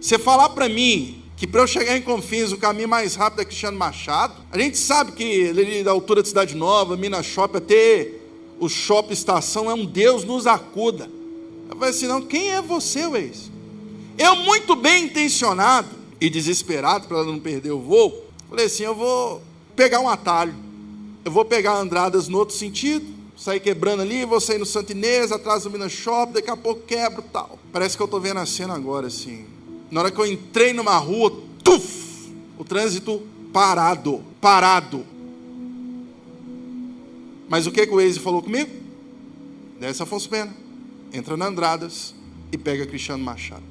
você 0.00 0.16
falar 0.18 0.50
para 0.50 0.68
mim 0.68 1.21
que 1.42 1.46
para 1.48 1.60
eu 1.60 1.66
chegar 1.66 1.96
em 1.96 2.02
Confins, 2.02 2.52
o 2.52 2.56
caminho 2.56 2.88
mais 2.88 3.16
rápido 3.16 3.42
é 3.42 3.44
Cristiano 3.44 3.76
Machado. 3.76 4.32
A 4.52 4.56
gente 4.56 4.78
sabe 4.78 5.10
que 5.10 5.48
ali 5.48 5.82
da 5.82 5.90
altura 5.90 6.22
de 6.22 6.28
Cidade 6.28 6.54
Nova, 6.54 6.96
Minas 6.96 7.26
Shopping, 7.26 7.58
até 7.58 8.12
o 8.60 8.68
Shopping 8.68 9.12
Estação 9.12 9.68
é 9.68 9.74
um 9.74 9.84
Deus 9.84 10.22
nos 10.22 10.46
acuda. 10.46 11.10
Eu 11.68 11.74
falei 11.74 11.90
assim, 11.90 12.06
não, 12.06 12.22
quem 12.22 12.52
é 12.52 12.62
você, 12.62 13.08
Weis? 13.08 13.50
Eu 14.16 14.36
muito 14.36 14.76
bem 14.76 15.06
intencionado 15.06 15.88
e 16.20 16.30
desesperado 16.30 17.08
para 17.08 17.24
não 17.24 17.40
perder 17.40 17.72
o 17.72 17.80
voo, 17.80 18.24
falei 18.48 18.66
assim, 18.66 18.84
eu 18.84 18.94
vou 18.94 19.42
pegar 19.74 19.98
um 19.98 20.08
atalho. 20.08 20.54
Eu 21.24 21.32
vou 21.32 21.44
pegar 21.44 21.74
Andradas 21.74 22.28
no 22.28 22.38
outro 22.38 22.54
sentido, 22.54 23.04
sair 23.36 23.58
quebrando 23.58 24.02
ali, 24.02 24.24
vou 24.24 24.40
sair 24.40 24.58
no 24.58 24.66
Santinês, 24.66 25.32
atrás 25.32 25.64
do 25.64 25.72
Minas 25.72 25.90
Shopping, 25.90 26.34
daqui 26.34 26.50
a 26.50 26.56
pouco 26.56 26.82
quebro 26.82 27.20
tal. 27.32 27.58
Parece 27.72 27.96
que 27.96 28.02
eu 28.04 28.04
estou 28.04 28.20
vendo 28.20 28.38
a 28.38 28.46
cena 28.46 28.74
agora, 28.74 29.08
assim. 29.08 29.44
Na 29.92 30.00
hora 30.00 30.10
que 30.10 30.18
eu 30.18 30.24
entrei 30.24 30.72
numa 30.72 30.96
rua, 30.96 31.30
tuf, 31.62 32.32
o 32.58 32.64
trânsito 32.64 33.22
parado, 33.52 34.24
parado. 34.40 35.04
Mas 37.46 37.66
o 37.66 37.70
que, 37.70 37.86
que 37.86 37.92
o 37.92 37.96
Waze 37.96 38.18
falou 38.18 38.42
comigo? 38.42 38.70
Desce 39.78 40.02
Afonso 40.02 40.30
Pena, 40.30 40.56
entra 41.12 41.36
na 41.36 41.48
Andradas 41.48 42.14
e 42.50 42.56
pega 42.56 42.86
Cristiano 42.86 43.22
Machado. 43.22 43.64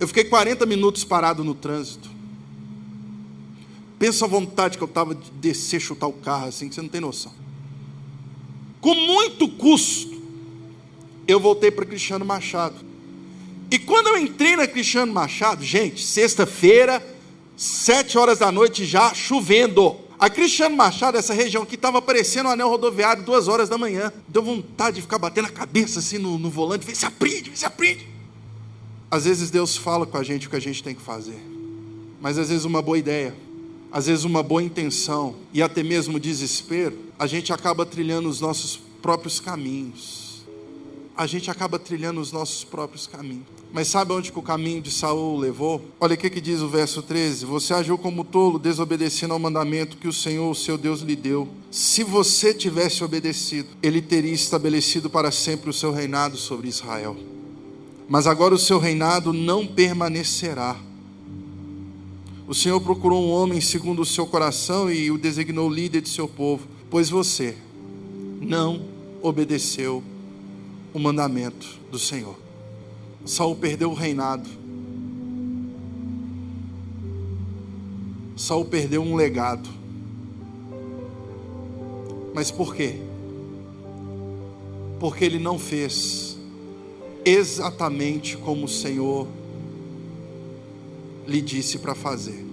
Eu 0.00 0.08
fiquei 0.08 0.24
40 0.24 0.66
minutos 0.66 1.04
parado 1.04 1.44
no 1.44 1.54
trânsito. 1.54 2.10
Pensa 4.00 4.24
a 4.24 4.28
vontade 4.28 4.76
que 4.76 4.82
eu 4.82 4.88
estava 4.88 5.14
de 5.14 5.30
descer, 5.30 5.80
chutar 5.80 6.08
o 6.08 6.12
carro 6.12 6.48
assim, 6.48 6.68
que 6.68 6.74
você 6.74 6.82
não 6.82 6.88
tem 6.88 7.00
noção. 7.00 7.32
Com 8.80 8.96
muito 8.96 9.48
custo, 9.48 10.20
eu 11.28 11.38
voltei 11.38 11.70
para 11.70 11.86
Cristiano 11.86 12.24
Machado. 12.24 12.90
E 13.72 13.78
quando 13.78 14.08
eu 14.08 14.18
entrei 14.18 14.54
na 14.54 14.66
Cristiano 14.66 15.10
Machado, 15.10 15.64
gente, 15.64 16.04
sexta-feira, 16.04 17.02
sete 17.56 18.18
horas 18.18 18.38
da 18.38 18.52
noite 18.52 18.84
já 18.84 19.14
chovendo. 19.14 19.96
A 20.18 20.28
Cristiano 20.28 20.76
Machado, 20.76 21.16
essa 21.16 21.32
região 21.32 21.62
aqui, 21.62 21.76
estava 21.76 21.96
aparecendo 21.96 22.48
um 22.48 22.50
anel 22.50 22.68
rodoviário 22.68 23.22
duas 23.22 23.48
horas 23.48 23.70
da 23.70 23.78
manhã. 23.78 24.12
Deu 24.28 24.42
vontade 24.42 24.96
de 24.96 25.00
ficar 25.00 25.16
batendo 25.16 25.46
a 25.46 25.50
cabeça 25.50 26.00
assim 26.00 26.18
no, 26.18 26.38
no 26.38 26.50
volante, 26.50 26.84
vê 26.84 26.94
se 26.94 27.06
aprende, 27.06 27.48
vê 27.48 27.56
se 27.56 27.64
aprende. 27.64 28.06
Às 29.10 29.24
vezes 29.24 29.50
Deus 29.50 29.74
fala 29.74 30.04
com 30.04 30.18
a 30.18 30.22
gente 30.22 30.48
o 30.48 30.50
que 30.50 30.56
a 30.56 30.60
gente 30.60 30.82
tem 30.82 30.94
que 30.94 31.00
fazer, 31.00 31.42
mas 32.20 32.36
às 32.36 32.50
vezes 32.50 32.66
uma 32.66 32.82
boa 32.82 32.98
ideia, 32.98 33.34
às 33.90 34.04
vezes 34.04 34.24
uma 34.24 34.42
boa 34.42 34.62
intenção 34.62 35.36
e 35.50 35.62
até 35.62 35.82
mesmo 35.82 36.20
desespero, 36.20 36.98
a 37.18 37.26
gente 37.26 37.54
acaba 37.54 37.86
trilhando 37.86 38.28
os 38.28 38.38
nossos 38.38 38.78
próprios 39.00 39.40
caminhos. 39.40 40.31
A 41.16 41.26
gente 41.26 41.50
acaba 41.50 41.78
trilhando 41.78 42.20
os 42.20 42.32
nossos 42.32 42.64
próprios 42.64 43.06
caminhos. 43.06 43.44
Mas 43.72 43.88
sabe 43.88 44.12
onde 44.12 44.32
que 44.32 44.38
o 44.38 44.42
caminho 44.42 44.80
de 44.80 44.90
Saul 44.90 45.38
levou? 45.38 45.84
Olha 46.00 46.14
o 46.14 46.16
que, 46.16 46.30
que 46.30 46.40
diz 46.40 46.60
o 46.60 46.68
verso 46.68 47.02
13: 47.02 47.44
Você 47.44 47.74
agiu 47.74 47.98
como 47.98 48.24
tolo, 48.24 48.58
desobedecendo 48.58 49.34
ao 49.34 49.40
mandamento 49.40 49.96
que 49.96 50.08
o 50.08 50.12
Senhor, 50.12 50.54
seu 50.56 50.78
Deus, 50.78 51.00
lhe 51.00 51.16
deu. 51.16 51.48
Se 51.70 52.02
você 52.02 52.54
tivesse 52.54 53.04
obedecido, 53.04 53.68
ele 53.82 54.00
teria 54.00 54.32
estabelecido 54.32 55.10
para 55.10 55.30
sempre 55.30 55.70
o 55.70 55.72
seu 55.72 55.92
reinado 55.92 56.36
sobre 56.36 56.68
Israel 56.68 57.16
mas 58.12 58.26
agora 58.26 58.54
o 58.54 58.58
seu 58.58 58.78
reinado 58.78 59.32
não 59.32 59.66
permanecerá. 59.66 60.76
O 62.46 62.54
Senhor 62.54 62.78
procurou 62.78 63.24
um 63.24 63.30
homem 63.30 63.58
segundo 63.58 64.02
o 64.02 64.04
seu 64.04 64.26
coração 64.26 64.92
e 64.92 65.10
o 65.10 65.16
designou 65.16 65.70
líder 65.70 66.02
de 66.02 66.10
seu 66.10 66.28
povo, 66.28 66.68
pois 66.90 67.08
você 67.08 67.56
não 68.38 68.82
obedeceu 69.22 70.02
o 70.92 70.98
mandamento 70.98 71.78
do 71.90 71.98
Senhor. 71.98 72.36
Saul 73.24 73.56
perdeu 73.56 73.90
o 73.90 73.94
reinado. 73.94 74.48
Saul 78.36 78.64
perdeu 78.64 79.02
um 79.02 79.14
legado. 79.14 79.68
Mas 82.34 82.50
por 82.50 82.74
quê? 82.74 82.96
Porque 84.98 85.24
ele 85.24 85.38
não 85.38 85.58
fez 85.58 86.36
exatamente 87.24 88.36
como 88.36 88.64
o 88.64 88.68
Senhor 88.68 89.28
lhe 91.26 91.40
disse 91.40 91.78
para 91.78 91.94
fazer. 91.94 92.44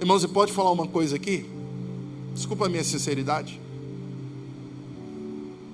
Irmãos, 0.00 0.22
e 0.24 0.28
pode 0.28 0.52
falar 0.52 0.70
uma 0.70 0.86
coisa 0.86 1.16
aqui? 1.16 1.44
Desculpa 2.34 2.66
a 2.66 2.68
minha 2.68 2.84
sinceridade. 2.84 3.60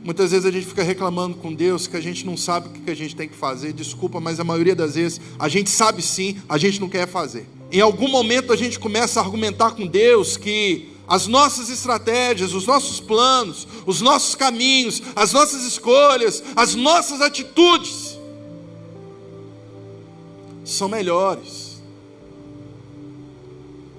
Muitas 0.05 0.33
vezes 0.33 0.45
a 0.45 0.51
gente 0.51 0.67
fica 0.67 0.83
reclamando 0.83 1.37
com 1.37 1.55
Deus 1.55 1.87
que 1.87 1.97
a 1.97 2.01
gente 2.01 2.27
não 2.27 2.37
sabe 2.37 2.69
o 2.69 2.71
que 2.73 2.91
a 2.91 2.95
gente 2.95 3.15
tem 3.15 3.29
que 3.29 3.37
fazer. 3.37 3.73
Desculpa, 3.73 4.19
mas 4.21 4.41
a 4.41 4.45
maioria 4.45 4.75
das 4.75 4.97
vezes 4.97 5.21
a 5.39 5.49
gente 5.49 5.71
sabe 5.71 6.03
sim, 6.03 6.39
a 6.49 6.59
gente 6.59 6.81
não 6.81 6.89
quer 6.89 7.07
fazer. 7.07 7.47
Em 7.71 7.81
algum 7.81 8.09
momento 8.09 8.53
a 8.53 8.57
gente 8.57 8.79
começa 8.81 9.21
a 9.21 9.23
argumentar 9.23 9.71
com 9.73 9.87
Deus 9.87 10.37
que 10.37 10.89
as 11.07 11.29
nossas 11.29 11.71
estratégias, 11.71 12.53
os 12.53 12.67
nossos 12.67 12.99
planos, 12.99 13.69
os 13.87 14.01
nossos 14.01 14.35
caminhos, 14.35 15.01
as 15.15 15.33
nossas 15.33 15.63
escolhas, 15.63 16.43
as 16.57 16.75
nossas 16.75 17.21
atitudes 17.21 18.19
são 20.65 20.89
melhores. 20.89 21.81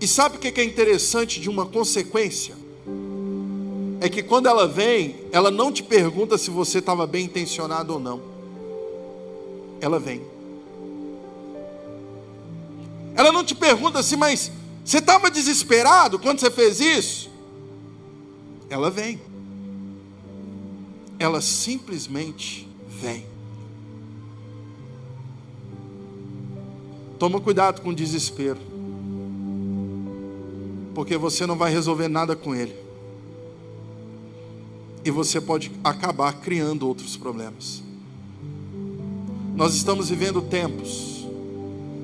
E 0.01 0.07
sabe 0.07 0.35
o 0.35 0.39
que 0.39 0.59
é 0.59 0.63
interessante 0.65 1.39
de 1.39 1.49
uma 1.49 1.65
consequência? 1.65 2.62
É 4.03 4.09
que 4.09 4.21
quando 4.21 4.47
ela 4.47 4.67
vem, 4.67 5.15
ela 5.31 5.49
não 5.49 5.71
te 5.71 5.81
pergunta 5.81 6.37
se 6.37 6.49
você 6.49 6.79
estava 6.79 7.07
bem 7.07 7.23
intencionado 7.23 7.93
ou 7.93 7.99
não. 8.01 8.21
Ela 9.79 9.97
vem. 9.97 10.21
Ela 13.15 13.31
não 13.31 13.45
te 13.45 13.55
pergunta 13.55 13.99
assim, 13.99 14.17
mas 14.17 14.51
você 14.83 14.97
estava 14.97 15.31
desesperado 15.31 16.19
quando 16.19 16.41
você 16.41 16.51
fez 16.51 16.81
isso? 16.81 17.29
Ela 18.69 18.91
vem. 18.91 19.21
Ela 21.17 21.39
simplesmente 21.39 22.67
vem. 22.85 23.25
Toma 27.17 27.39
cuidado 27.39 27.79
com 27.79 27.91
o 27.91 27.95
desespero. 27.95 28.59
Porque 30.93 31.15
você 31.15 31.45
não 31.45 31.57
vai 31.57 31.71
resolver 31.71 32.09
nada 32.09 32.35
com 32.35 32.53
ele. 32.53 32.82
E 35.05 35.11
você 35.11 35.41
pode 35.41 35.71
acabar 35.83 36.33
criando 36.33 36.87
outros 36.87 37.17
problemas. 37.17 37.83
Nós 39.55 39.75
estamos 39.75 40.09
vivendo 40.09 40.41
tempos 40.41 41.25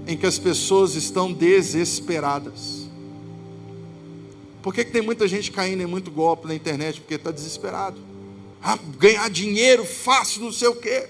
em 0.06 0.18
que 0.18 0.26
as 0.26 0.38
pessoas 0.38 0.96
estão 0.96 1.32
desesperadas. 1.32 2.88
Por 4.62 4.74
que, 4.74 4.84
que 4.84 4.92
tem 4.92 5.02
muita 5.02 5.28
gente 5.28 5.52
caindo 5.52 5.82
em 5.82 5.86
muito 5.86 6.12
golpe 6.12 6.48
na 6.48 6.54
internet? 6.54 7.00
Porque 7.00 7.16
está 7.16 7.32
desesperado. 7.32 8.00
Ah, 8.62 8.78
ganhar 8.98 9.30
dinheiro 9.30 9.86
fácil, 9.86 10.42
não 10.44 10.52
sei 10.52 10.68
o 10.68 10.76
quê. 10.76 11.08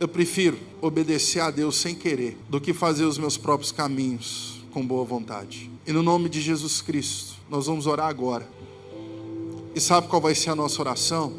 Eu 0.00 0.08
prefiro 0.08 0.58
obedecer 0.82 1.40
a 1.40 1.50
Deus 1.50 1.76
sem 1.76 1.94
querer 1.94 2.36
do 2.48 2.60
que 2.60 2.74
fazer 2.74 3.04
os 3.04 3.16
meus 3.16 3.36
próprios 3.36 3.70
caminhos 3.70 4.60
com 4.72 4.84
boa 4.86 5.04
vontade. 5.04 5.70
E 5.86 5.92
no 5.92 6.02
nome 6.02 6.28
de 6.28 6.40
Jesus 6.40 6.82
Cristo, 6.82 7.34
nós 7.48 7.66
vamos 7.66 7.86
orar 7.86 8.08
agora. 8.08 8.48
E 9.76 9.80
sabe 9.80 10.08
qual 10.08 10.20
vai 10.20 10.34
ser 10.34 10.50
a 10.50 10.56
nossa 10.56 10.82
oração? 10.82 11.32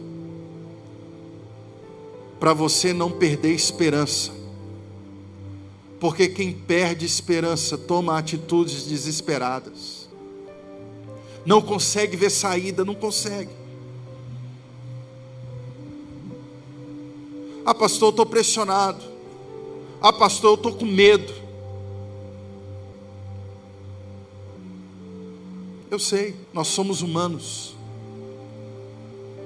Para 2.39 2.53
você 2.53 2.93
não 2.93 3.11
perder 3.11 3.51
esperança 3.51 4.37
porque 5.99 6.27
quem 6.27 6.53
perde 6.53 7.05
esperança 7.05 7.77
toma 7.77 8.17
atitudes 8.17 8.85
desesperadas. 8.85 10.07
Não 11.45 11.61
consegue 11.61 12.15
ver 12.15 12.29
saída, 12.29 12.85
não 12.85 12.93
consegue. 12.93 13.51
Ah, 17.65 17.73
pastor, 17.73 18.07
eu 18.07 18.11
estou 18.11 18.25
pressionado. 18.25 19.03
Ah, 20.01 20.13
pastor, 20.13 20.51
eu 20.51 20.55
estou 20.55 20.73
com 20.73 20.85
medo. 20.85 21.33
Eu 25.89 25.99
sei, 25.99 26.35
nós 26.53 26.67
somos 26.67 27.01
humanos. 27.01 27.76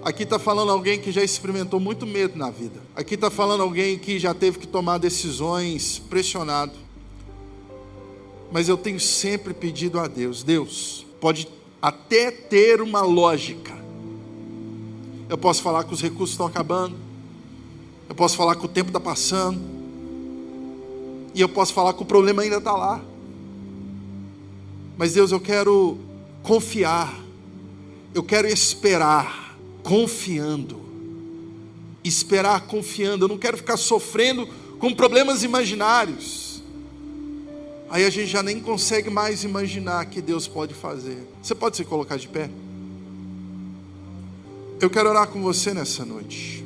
Aqui 0.03 0.23
está 0.23 0.39
falando 0.39 0.71
alguém 0.71 0.99
que 0.99 1.11
já 1.11 1.23
experimentou 1.23 1.79
muito 1.79 2.07
medo 2.07 2.35
na 2.35 2.49
vida. 2.49 2.81
Aqui 2.95 3.13
está 3.13 3.29
falando 3.29 3.61
alguém 3.61 3.99
que 3.99 4.17
já 4.17 4.33
teve 4.33 4.57
que 4.57 4.67
tomar 4.67 4.97
decisões 4.97 5.99
pressionado. 5.99 6.73
Mas 8.51 8.67
eu 8.67 8.75
tenho 8.77 8.99
sempre 8.99 9.53
pedido 9.53 9.99
a 9.99 10.07
Deus: 10.07 10.41
Deus, 10.41 11.05
pode 11.19 11.47
até 11.79 12.31
ter 12.31 12.81
uma 12.81 13.01
lógica. 13.01 13.79
Eu 15.29 15.37
posso 15.37 15.61
falar 15.61 15.83
que 15.83 15.93
os 15.93 16.01
recursos 16.01 16.31
estão 16.31 16.47
acabando. 16.47 16.95
Eu 18.09 18.15
posso 18.15 18.35
falar 18.35 18.55
que 18.55 18.65
o 18.65 18.69
tempo 18.69 18.89
está 18.89 18.99
passando. 18.99 19.61
E 21.35 21.39
eu 21.39 21.47
posso 21.47 21.73
falar 21.75 21.93
que 21.93 22.01
o 22.01 22.05
problema 22.05 22.41
ainda 22.41 22.57
está 22.57 22.73
lá. 22.73 22.99
Mas 24.97 25.13
Deus, 25.13 25.31
eu 25.31 25.39
quero 25.39 25.97
confiar. 26.41 27.17
Eu 28.15 28.23
quero 28.23 28.47
esperar 28.47 29.40
confiando. 29.83 30.81
Esperar 32.03 32.61
confiando. 32.61 33.25
Eu 33.25 33.29
não 33.29 33.37
quero 33.37 33.57
ficar 33.57 33.77
sofrendo 33.77 34.47
com 34.79 34.93
problemas 34.93 35.43
imaginários. 35.43 36.63
aí 37.89 38.05
a 38.05 38.09
gente 38.09 38.27
já 38.27 38.41
nem 38.41 38.59
consegue 38.59 39.09
mais 39.09 39.43
imaginar 39.43 40.05
que 40.05 40.21
Deus 40.21 40.47
pode 40.47 40.73
fazer. 40.73 41.27
Você 41.41 41.53
pode 41.53 41.77
se 41.77 41.85
colocar 41.85 42.17
de 42.17 42.27
pé? 42.27 42.49
Eu 44.79 44.89
quero 44.89 45.09
orar 45.09 45.27
com 45.27 45.39
você 45.43 45.75
nessa 45.75 46.03
noite, 46.03 46.65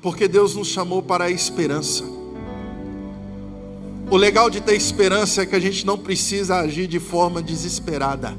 porque 0.00 0.28
Deus 0.28 0.54
nos 0.54 0.68
chamou 0.68 1.02
para 1.02 1.24
a 1.24 1.30
esperança. 1.30 2.04
O 4.08 4.16
legal 4.16 4.48
de 4.48 4.60
ter 4.60 4.76
esperança 4.76 5.42
é 5.42 5.46
que 5.46 5.56
a 5.56 5.60
gente 5.60 5.84
não 5.84 5.98
precisa 5.98 6.60
agir 6.60 6.86
de 6.86 7.00
forma 7.00 7.42
desesperada. 7.42 8.38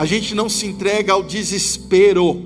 A 0.00 0.06
gente 0.06 0.34
não 0.34 0.48
se 0.48 0.64
entrega 0.64 1.12
ao 1.12 1.22
desespero, 1.22 2.42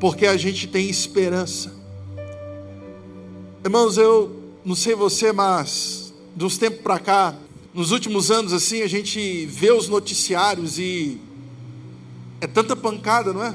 porque 0.00 0.26
a 0.26 0.36
gente 0.36 0.66
tem 0.66 0.90
esperança. 0.90 1.72
Irmãos, 3.62 3.96
eu 3.96 4.32
não 4.64 4.74
sei 4.74 4.96
você, 4.96 5.30
mas 5.30 6.12
de 6.34 6.44
uns 6.44 6.58
tempos 6.58 6.80
para 6.80 6.98
cá, 6.98 7.36
nos 7.72 7.92
últimos 7.92 8.32
anos 8.32 8.52
assim, 8.52 8.82
a 8.82 8.88
gente 8.88 9.46
vê 9.46 9.70
os 9.70 9.88
noticiários 9.88 10.76
e 10.76 11.20
é 12.40 12.48
tanta 12.48 12.74
pancada, 12.74 13.32
não 13.32 13.44
é? 13.44 13.54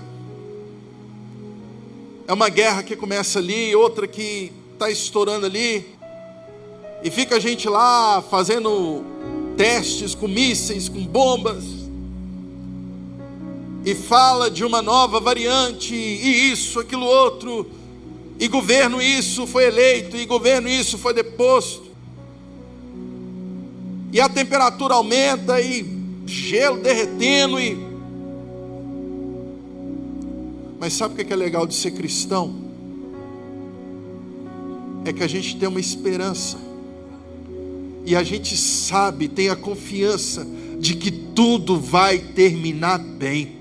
É 2.29 2.33
uma 2.33 2.47
guerra 2.47 2.81
que 2.81 2.95
começa 2.95 3.39
ali, 3.39 3.75
outra 3.75 4.07
que 4.07 4.53
está 4.71 4.89
estourando 4.89 5.45
ali, 5.45 5.85
e 7.03 7.11
fica 7.11 7.35
a 7.35 7.39
gente 7.41 7.67
lá 7.67 8.21
fazendo 8.21 9.03
testes 9.55 10.13
com 10.15 10.27
mísseis, 10.27 10.89
com 10.89 11.03
bombas, 11.05 11.63
e 13.83 13.93
fala 13.93 14.49
de 14.49 14.63
uma 14.63 14.81
nova 14.81 15.19
variante, 15.19 15.93
e 15.93 16.51
isso, 16.51 16.79
aquilo 16.79 17.05
outro, 17.05 17.69
e 18.39 18.47
governo 18.47 19.01
isso 19.01 19.45
foi 19.45 19.65
eleito, 19.65 20.17
e 20.17 20.25
governo 20.25 20.67
isso 20.67 20.97
foi 20.97 21.13
deposto, 21.13 21.85
e 24.11 24.19
a 24.19 24.29
temperatura 24.29 24.95
aumenta, 24.95 25.59
e 25.59 25.85
gelo 26.25 26.77
derretendo, 26.77 27.59
e. 27.59 27.77
Mas 30.79 30.93
sabe 30.93 31.21
o 31.21 31.25
que 31.25 31.33
é 31.33 31.35
legal 31.35 31.65
de 31.65 31.73
ser 31.73 31.91
cristão? 31.91 32.65
é 35.05 35.13
que 35.13 35.23
a 35.23 35.27
gente 35.27 35.55
tem 35.57 35.69
uma 35.69 35.79
esperança, 35.79 36.57
e 38.05 38.15
a 38.15 38.23
gente 38.23 38.55
sabe, 38.55 39.27
tem 39.27 39.49
a 39.49 39.55
confiança 39.55 40.45
de 40.79 40.95
que 40.95 41.09
tudo 41.09 41.79
vai 41.79 42.19
terminar 42.19 42.99
bem. 42.99 43.55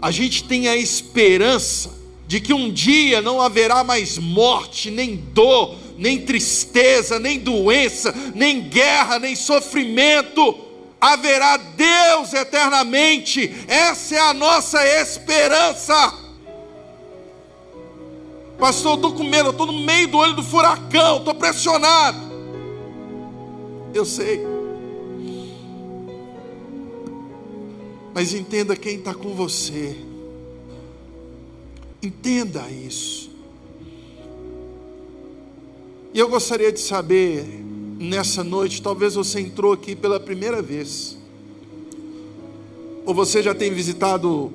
A 0.00 0.10
gente 0.10 0.44
tem 0.44 0.68
a 0.68 0.76
esperança 0.76 1.90
de 2.26 2.40
que 2.40 2.52
um 2.52 2.72
dia 2.72 3.20
não 3.20 3.40
haverá 3.40 3.82
mais 3.82 4.18
morte, 4.18 4.90
nem 4.90 5.16
dor, 5.16 5.74
nem 5.98 6.20
tristeza, 6.20 7.18
nem 7.18 7.38
doença, 7.38 8.14
nem 8.34 8.60
guerra, 8.60 9.18
nem 9.18 9.34
sofrimento. 9.34 10.56
Haverá 11.00 11.56
Deus 11.56 12.32
eternamente. 12.32 13.52
Essa 13.66 14.14
é 14.16 14.20
a 14.20 14.34
nossa 14.34 14.84
esperança. 15.00 16.14
Pastor, 18.58 18.92
eu 18.92 18.96
estou 18.96 19.12
com 19.12 19.24
medo, 19.24 19.48
eu 19.48 19.52
estou 19.52 19.66
no 19.66 19.80
meio 19.80 20.08
do 20.08 20.18
olho 20.18 20.34
do 20.34 20.42
furacão, 20.42 21.18
estou 21.18 21.34
pressionado. 21.34 22.25
Eu 23.96 24.04
sei. 24.04 24.42
Mas 28.12 28.34
entenda 28.34 28.76
quem 28.76 28.98
está 28.98 29.14
com 29.14 29.34
você. 29.34 29.96
Entenda 32.02 32.68
isso. 32.70 33.30
E 36.12 36.18
eu 36.18 36.28
gostaria 36.28 36.70
de 36.70 36.78
saber, 36.78 37.42
nessa 37.98 38.44
noite, 38.44 38.82
talvez 38.82 39.14
você 39.14 39.40
entrou 39.40 39.72
aqui 39.72 39.96
pela 39.96 40.20
primeira 40.20 40.60
vez, 40.60 41.16
ou 43.06 43.14
você 43.14 43.42
já 43.42 43.54
tem 43.54 43.72
visitado 43.72 44.52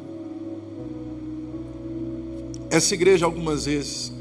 essa 2.70 2.94
igreja 2.94 3.26
algumas 3.26 3.66
vezes, 3.66 4.12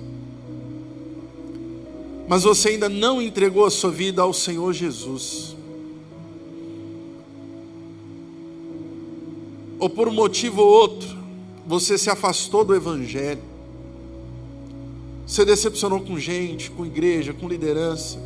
mas 2.31 2.45
você 2.45 2.69
ainda 2.69 2.88
não 2.88 3.21
entregou 3.21 3.64
a 3.64 3.71
sua 3.73 3.90
vida 3.90 4.23
ao 4.23 4.33
Senhor 4.33 4.73
Jesus, 4.73 5.57
ou 9.81 9.90
por 9.90 10.07
um 10.07 10.12
motivo 10.12 10.62
ou 10.62 10.69
outro, 10.69 11.09
você 11.66 11.99
se 11.99 12.09
afastou 12.09 12.64
do 12.64 12.73
Evangelho, 12.73 13.43
você 15.27 15.45
decepcionou 15.45 16.03
com 16.03 16.21
gente, 16.21 16.71
com 16.71 16.87
igreja, 16.87 17.33
com 17.33 17.49
liderança, 17.49 18.16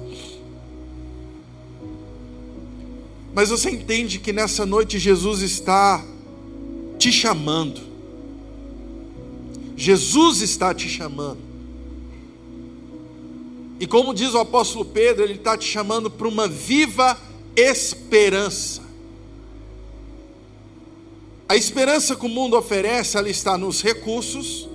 mas 3.33 3.49
você 3.49 3.71
entende 3.71 4.19
que 4.19 4.35
nessa 4.35 4.67
noite 4.67 4.99
Jesus 4.99 5.41
está 5.41 6.05
te 6.99 7.11
chamando, 7.11 7.81
Jesus 9.75 10.43
está 10.43 10.75
te 10.75 10.91
chamando. 10.91 11.44
E 13.85 13.87
como 13.87 14.15
diz 14.15 14.33
o 14.33 14.39
apóstolo 14.39 14.83
Pedro, 14.83 15.25
ele 15.25 15.35
está 15.35 15.59
te 15.59 15.67
chamando 15.67 16.11
para 16.11 16.27
uma 16.27 16.49
viva 16.49 17.21
esperança. 17.55 18.81
A 21.47 21.55
esperança 21.55 22.17
que 22.17 22.25
o 22.25 22.29
mundo 22.31 22.57
oferece, 22.57 23.19
ela 23.19 23.29
está 23.29 23.59
nos 23.59 23.83
recursos, 23.83 24.67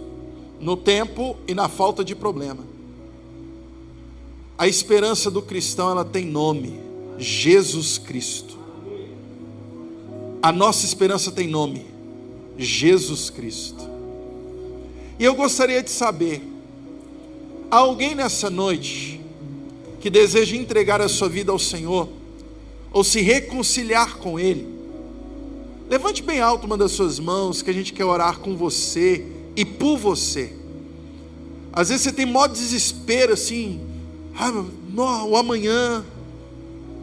no 0.60 0.78
tempo 0.78 1.36
e 1.48 1.56
na 1.56 1.68
falta 1.68 2.06
de 2.06 2.14
problema. 2.14 2.64
A 4.56 4.68
esperança 4.68 5.32
do 5.32 5.42
cristão, 5.42 5.90
ela 5.90 6.06
tem 6.06 6.24
nome: 6.24 6.80
Jesus 7.18 7.98
Cristo. 7.98 8.60
A 10.40 10.52
nossa 10.52 10.86
esperança 10.86 11.32
tem 11.32 11.48
nome: 11.48 11.84
Jesus 12.60 13.32
Cristo. 13.32 13.90
E 15.18 15.24
eu 15.24 15.34
gostaria 15.34 15.82
de 15.82 15.90
saber: 15.90 16.59
há 17.70 17.78
alguém 17.78 18.16
nessa 18.16 18.50
noite 18.50 19.22
que 20.00 20.10
deseja 20.10 20.56
entregar 20.56 21.02
a 21.02 21.10
sua 21.10 21.30
vida 21.30 21.52
ao 21.52 21.60
Senhor, 21.60 22.10
ou 22.92 23.04
se 23.04 23.22
reconciliar 23.22 24.18
com 24.18 24.40
Ele? 24.40 24.68
Levante 25.90 26.22
bem 26.22 26.40
alto 26.40 26.66
uma 26.66 26.78
das 26.78 26.92
suas 26.92 27.20
mãos, 27.20 27.62
que 27.62 27.70
a 27.70 27.74
gente 27.74 27.94
quer 27.94 28.06
orar 28.06 28.40
com 28.40 28.56
você 28.56 29.26
e 29.56 29.66
por 29.66 29.98
você. 29.98 30.54
Às 31.74 31.90
vezes 31.90 32.04
você 32.04 32.12
tem 32.12 32.26
maior 32.26 32.48
desespero 32.48 33.34
assim, 33.34 33.82
ah, 34.38 34.52
o 35.26 35.36
amanhã, 35.36 36.06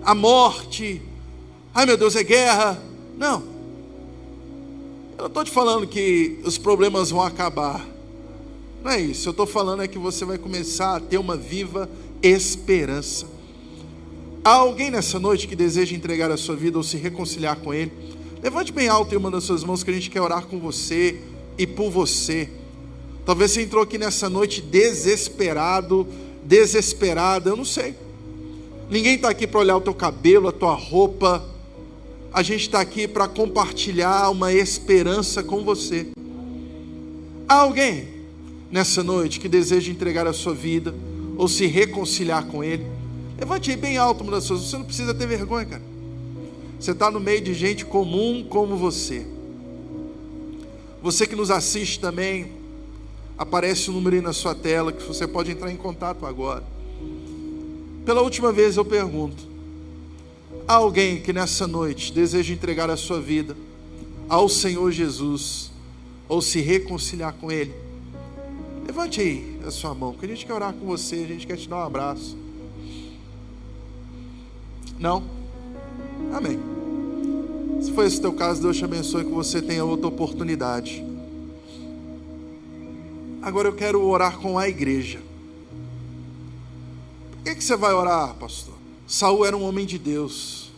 a 0.03 0.15
morte, 0.15 1.03
ai 1.75 1.85
meu 1.85 1.97
Deus, 1.97 2.17
é 2.17 2.23
guerra. 2.23 2.83
Não, 3.19 3.43
eu 5.17 5.23
não 5.23 5.27
estou 5.27 5.45
te 5.45 5.51
falando 5.51 5.87
que 5.87 6.39
os 6.45 6.59
problemas 6.59 7.11
vão 7.11 7.23
acabar. 7.23 7.96
Não 8.87 8.93
é 8.93 9.01
isso. 9.01 9.29
Eu 9.29 9.33
estou 9.33 9.47
falando 9.47 9.83
é 9.83 9.89
que 9.89 9.99
você 9.99 10.25
vai 10.25 10.39
começar 10.39 10.95
a 10.95 11.01
ter 11.01 11.19
uma 11.19 11.37
viva 11.37 11.91
esperança. 12.23 13.27
Há 14.45 14.53
alguém 14.53 14.93
nessa 14.93 15.19
noite 15.19 15.49
que 15.49 15.57
deseja 15.57 15.97
entregar 15.97 16.31
a 16.31 16.37
sua 16.37 16.55
vida 16.55 16.79
ou 16.79 16.85
se 16.85 16.97
reconciliar 16.97 17.57
com 17.57 17.75
Ele? 17.75 17.91
Levante 18.41 18.73
bem 18.73 18.87
alto 18.87 19.13
em 19.13 19.19
uma 19.19 19.29
das 19.29 19.43
suas 19.43 19.65
mãos 19.65 19.83
que 19.83 19.91
a 19.91 19.93
gente 19.93 20.09
quer 20.09 20.21
orar 20.21 20.47
com 20.47 20.61
você 20.61 21.19
e 21.59 21.67
por 21.67 21.91
você. 21.91 22.49
Talvez 23.25 23.51
você 23.51 23.63
entrou 23.63 23.83
aqui 23.83 23.99
nessa 23.99 24.31
noite 24.31 24.63
desesperado, 24.63 26.07
desesperada, 26.45 27.51
eu 27.51 27.57
não 27.57 27.65
sei. 27.65 27.93
Ninguém 28.89 29.17
está 29.17 29.31
aqui 29.31 29.49
para 29.49 29.59
olhar 29.59 29.77
o 29.79 29.81
teu 29.81 29.95
cabelo, 29.95 30.47
a 30.47 30.53
tua 30.53 30.75
roupa. 30.75 31.45
A 32.33 32.41
gente 32.41 32.61
está 32.61 32.83
aqui 32.83 33.09
para 33.09 33.27
compartilhar 33.27 34.31
uma 34.31 34.53
esperança 34.53 35.43
com 35.43 35.65
você. 35.65 36.07
Há 37.49 37.55
alguém 37.55 38.15
nessa 38.71 39.03
noite 39.03 39.41
que 39.41 39.49
deseja 39.49 39.91
entregar 39.91 40.27
a 40.27 40.33
sua 40.33 40.55
vida 40.55 40.95
ou 41.37 41.49
se 41.49 41.67
reconciliar 41.67 42.47
com 42.47 42.65
Ele, 42.65 42.87
levante 43.39 43.71
aí 43.71 43.77
bem 43.77 43.97
alto 43.97 44.23
uma 44.23 44.33
das 44.33 44.45
suas. 44.45 44.63
Você 44.63 44.77
não 44.77 44.85
precisa 44.85 45.15
ter 45.15 45.27
vergonha, 45.27 45.67
cara. 45.67 45.83
Você 46.79 46.91
está 46.91 47.11
no 47.11 47.21
meio 47.21 47.41
de 47.41 47.55
gente 47.55 47.85
comum 47.85 48.47
como 48.49 48.77
você. 48.77 49.27
Você 51.03 51.27
que 51.27 51.37
nos 51.37 51.51
assiste 51.51 52.01
também, 52.01 52.53
aparece 53.39 53.89
o 53.89 53.93
um 53.93 53.97
número 53.97 54.17
aí 54.17 54.23
na 54.23 54.33
sua 54.33 54.55
tela 54.55 54.93
que 54.93 55.03
você 55.03 55.27
pode 55.27 55.51
entrar 55.51 55.71
em 55.71 55.77
contato 55.77 56.27
agora. 56.27 56.65
Pela 58.05 58.23
última 58.23 58.53
vez 58.53 58.77
eu 58.77 58.85
pergunto: 58.85 59.43
há 60.67 60.75
alguém 60.75 61.21
que 61.21 61.33
nessa 61.33 61.67
noite 61.67 62.13
deseja 62.13 62.53
entregar 62.53 62.91
a 62.91 62.97
sua 62.97 63.21
vida 63.21 63.57
ao 64.29 64.49
Senhor 64.49 64.91
Jesus 64.91 65.71
ou 66.29 66.43
se 66.43 66.61
reconciliar 66.61 67.35
com 67.35 67.51
Ele? 67.51 67.86
Levante 68.87 69.21
aí 69.21 69.61
a 69.67 69.71
sua 69.71 69.95
mão, 69.95 70.15
que 70.15 70.25
a 70.25 70.29
gente 70.29 70.47
quer 70.47 70.53
orar 70.53 70.73
com 70.73 70.87
você, 70.87 71.17
a 71.17 71.27
gente 71.27 71.47
quer 71.47 71.57
te 71.57 71.69
dar 71.69 71.79
um 71.79 71.83
abraço. 71.83 72.39
Não? 74.99 75.25
Amém. 76.33 76.59
Se 77.83 77.93
for 77.93 78.05
esse 78.05 78.19
o 78.19 78.21
teu 78.21 78.33
caso, 78.33 78.63
Deus 78.63 78.77
te 78.77 78.85
abençoe 78.85 79.25
que 79.25 79.31
você 79.31 79.61
tenha 79.61 79.85
outra 79.85 80.07
oportunidade. 80.07 81.05
Agora 83.43 83.69
eu 83.69 83.75
quero 83.75 84.03
orar 84.03 84.39
com 84.39 84.59
a 84.59 84.69
igreja. 84.69 85.21
que, 87.45 87.55
que 87.55 87.63
você 87.63 87.77
vai 87.77 87.93
orar, 87.93 88.35
pastor? 88.35 88.75
Saul 89.07 89.45
era 89.45 89.57
um 89.57 89.63
homem 89.63 89.87
de 89.87 89.99
Deus. 89.99 90.71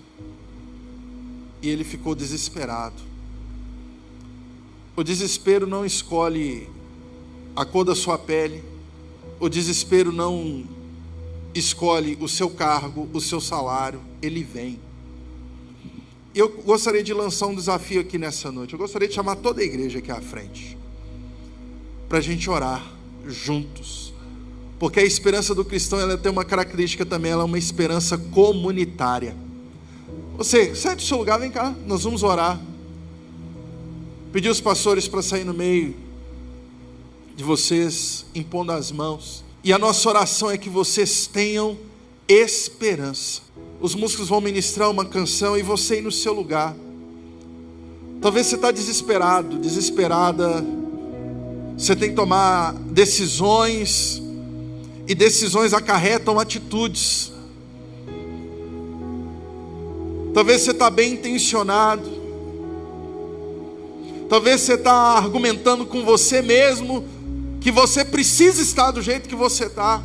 E 1.62 1.68
ele 1.68 1.84
ficou 1.84 2.14
desesperado. 2.14 3.02
O 4.96 5.02
desespero 5.02 5.66
não 5.66 5.84
escolhe 5.84 6.68
a 7.58 7.64
cor 7.64 7.84
da 7.84 7.94
sua 7.94 8.16
pele. 8.16 8.62
O 9.40 9.48
desespero 9.48 10.12
não 10.12 10.64
escolhe 11.52 12.16
o 12.20 12.28
seu 12.28 12.48
cargo, 12.48 13.08
o 13.12 13.20
seu 13.20 13.40
salário. 13.40 14.00
Ele 14.22 14.44
vem. 14.44 14.78
Eu 16.32 16.48
gostaria 16.62 17.02
de 17.02 17.12
lançar 17.12 17.48
um 17.48 17.54
desafio 17.56 18.00
aqui 18.00 18.16
nessa 18.16 18.52
noite. 18.52 18.74
Eu 18.74 18.78
gostaria 18.78 19.08
de 19.08 19.14
chamar 19.14 19.34
toda 19.34 19.60
a 19.60 19.64
igreja 19.64 19.98
aqui 19.98 20.10
à 20.12 20.20
frente. 20.20 20.78
Para 22.08 22.18
a 22.18 22.20
gente 22.20 22.48
orar 22.48 22.92
juntos. 23.26 24.14
Porque 24.78 25.00
a 25.00 25.04
esperança 25.04 25.52
do 25.52 25.64
cristão 25.64 25.98
ela 25.98 26.16
tem 26.16 26.30
uma 26.30 26.44
característica 26.44 27.04
também, 27.04 27.32
ela 27.32 27.42
é 27.42 27.44
uma 27.44 27.58
esperança 27.58 28.16
comunitária. 28.16 29.36
Você, 30.36 30.76
sai 30.76 30.94
do 30.94 31.02
seu 31.02 31.18
lugar, 31.18 31.40
vem 31.40 31.50
cá, 31.50 31.74
nós 31.84 32.04
vamos 32.04 32.22
orar. 32.22 32.60
Pedir 34.32 34.48
os 34.48 34.60
pastores 34.60 35.08
para 35.08 35.22
sair 35.22 35.42
no 35.42 35.52
meio 35.52 36.07
de 37.38 37.44
vocês, 37.44 38.26
impondo 38.34 38.72
as 38.72 38.90
mãos. 38.90 39.44
E 39.62 39.72
a 39.72 39.78
nossa 39.78 40.08
oração 40.08 40.50
é 40.50 40.58
que 40.58 40.68
vocês 40.68 41.28
tenham 41.28 41.78
esperança. 42.26 43.42
Os 43.80 43.94
músicos 43.94 44.28
vão 44.28 44.40
ministrar 44.40 44.90
uma 44.90 45.04
canção 45.04 45.56
e 45.56 45.62
você 45.62 45.98
ir 45.98 46.02
no 46.02 46.10
seu 46.10 46.32
lugar. 46.32 46.74
Talvez 48.20 48.48
você 48.48 48.56
está 48.56 48.72
desesperado, 48.72 49.56
desesperada. 49.56 50.64
Você 51.76 51.94
tem 51.94 52.08
que 52.08 52.16
tomar 52.16 52.72
decisões 52.72 54.20
e 55.06 55.14
decisões 55.14 55.72
acarretam 55.72 56.40
atitudes. 56.40 57.30
Talvez 60.34 60.62
você 60.62 60.72
está 60.72 60.90
bem 60.90 61.12
intencionado. 61.12 62.18
Talvez 64.28 64.60
você 64.60 64.74
está 64.74 64.92
argumentando 64.92 65.86
com 65.86 66.04
você 66.04 66.42
mesmo 66.42 67.16
que 67.68 67.72
você 67.72 68.02
precisa 68.02 68.62
estar 68.62 68.92
do 68.92 69.02
jeito 69.02 69.28
que 69.28 69.34
você 69.34 69.66
está. 69.66 70.02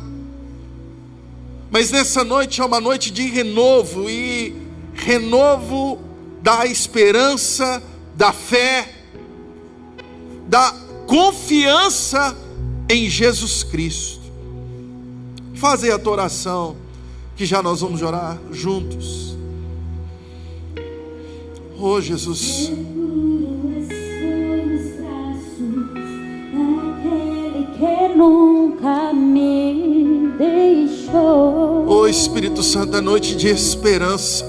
Mas 1.70 1.90
nessa 1.90 2.22
noite 2.22 2.60
é 2.60 2.64
uma 2.64 2.78
noite 2.78 3.10
de 3.10 3.26
renovo 3.26 4.10
e 4.10 4.54
renovo 4.92 5.98
da 6.42 6.66
esperança, 6.66 7.82
da 8.14 8.34
fé, 8.34 8.94
da 10.46 10.74
confiança 11.06 12.36
em 12.86 13.08
Jesus 13.08 13.62
Cristo 13.62 14.20
fazer 15.54 15.90
a 15.92 15.98
tua 15.98 16.12
oração, 16.12 16.76
que 17.34 17.46
já 17.46 17.62
nós 17.62 17.80
vamos 17.80 18.02
orar 18.02 18.38
juntos. 18.52 19.38
Oh 21.78 21.98
Jesus. 21.98 22.70
Nunca 28.16 29.12
me 29.12 30.30
deixou. 30.38 31.86
Oh 31.86 32.06
Espírito 32.06 32.62
Santo, 32.62 32.96
é 32.96 33.00
noite 33.00 33.36
de 33.36 33.48
esperança. 33.48 34.44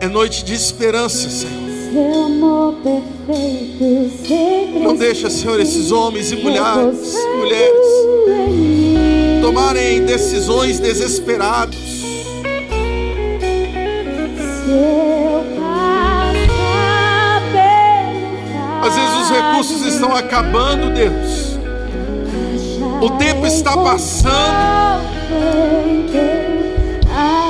É 0.00 0.06
noite 0.06 0.44
de 0.44 0.54
esperança, 0.54 1.28
Senhor. 1.28 1.68
Seu 1.92 2.24
amor 2.26 2.74
perfeito 2.82 4.78
Não 4.78 4.94
deixa, 4.94 5.30
Senhor, 5.30 5.58
esses 5.58 5.90
homens 5.90 6.30
e 6.30 6.36
mulheres, 6.36 7.14
mulheres 7.36 7.88
tomarem 9.40 10.04
decisões 10.04 10.78
desesperadas. 10.78 11.74
Recursos 19.30 19.84
estão 19.86 20.14
acabando, 20.14 20.90
Deus. 20.90 21.58
O 23.00 23.10
tempo 23.10 23.46
está 23.46 23.76
passando. 23.76 25.08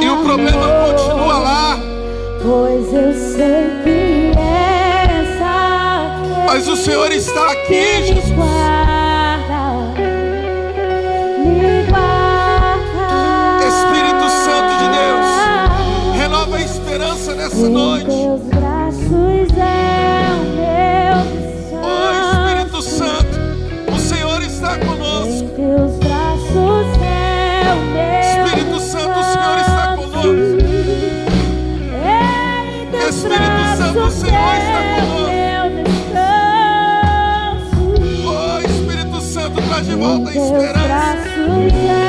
E 0.01 0.09
o 0.09 0.17
problema 0.25 0.67
continua 0.87 1.39
lá. 1.39 1.79
Pois 2.43 2.93
eu 2.93 3.13
sei 3.15 3.71
que 3.83 4.33
essa 4.39 6.23
Mas 6.47 6.69
o 6.69 6.77
Senhor 6.77 7.11
está 7.13 7.53
aqui, 7.53 8.05
Jesus. 8.07 8.29
Espírito 13.69 14.31
Santo 14.31 14.79
de 14.79 14.89
Deus, 14.89 16.17
renova 16.17 16.57
a 16.57 16.61
esperança 16.61 17.35
nessa 17.35 17.69
noite. 17.69 18.58
meus 40.35 40.51
braços. 40.51 42.08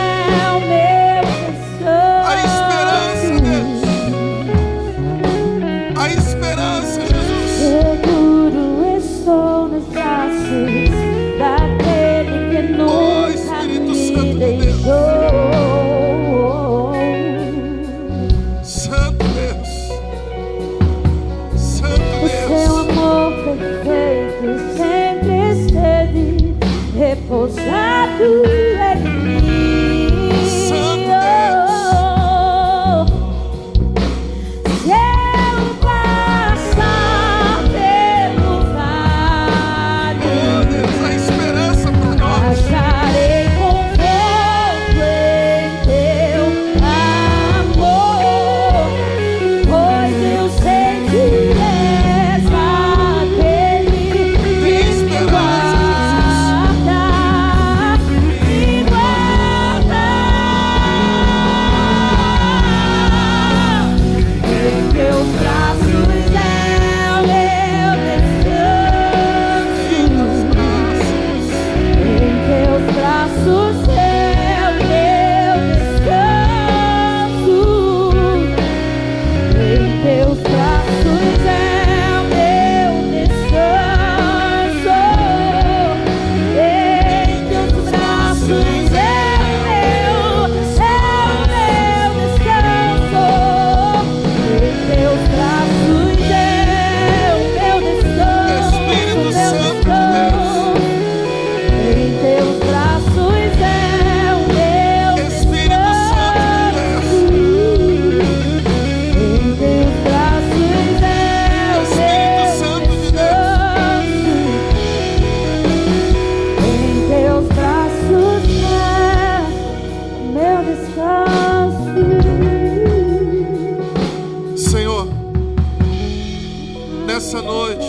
Nessa 127.20 127.42
noite, 127.42 127.86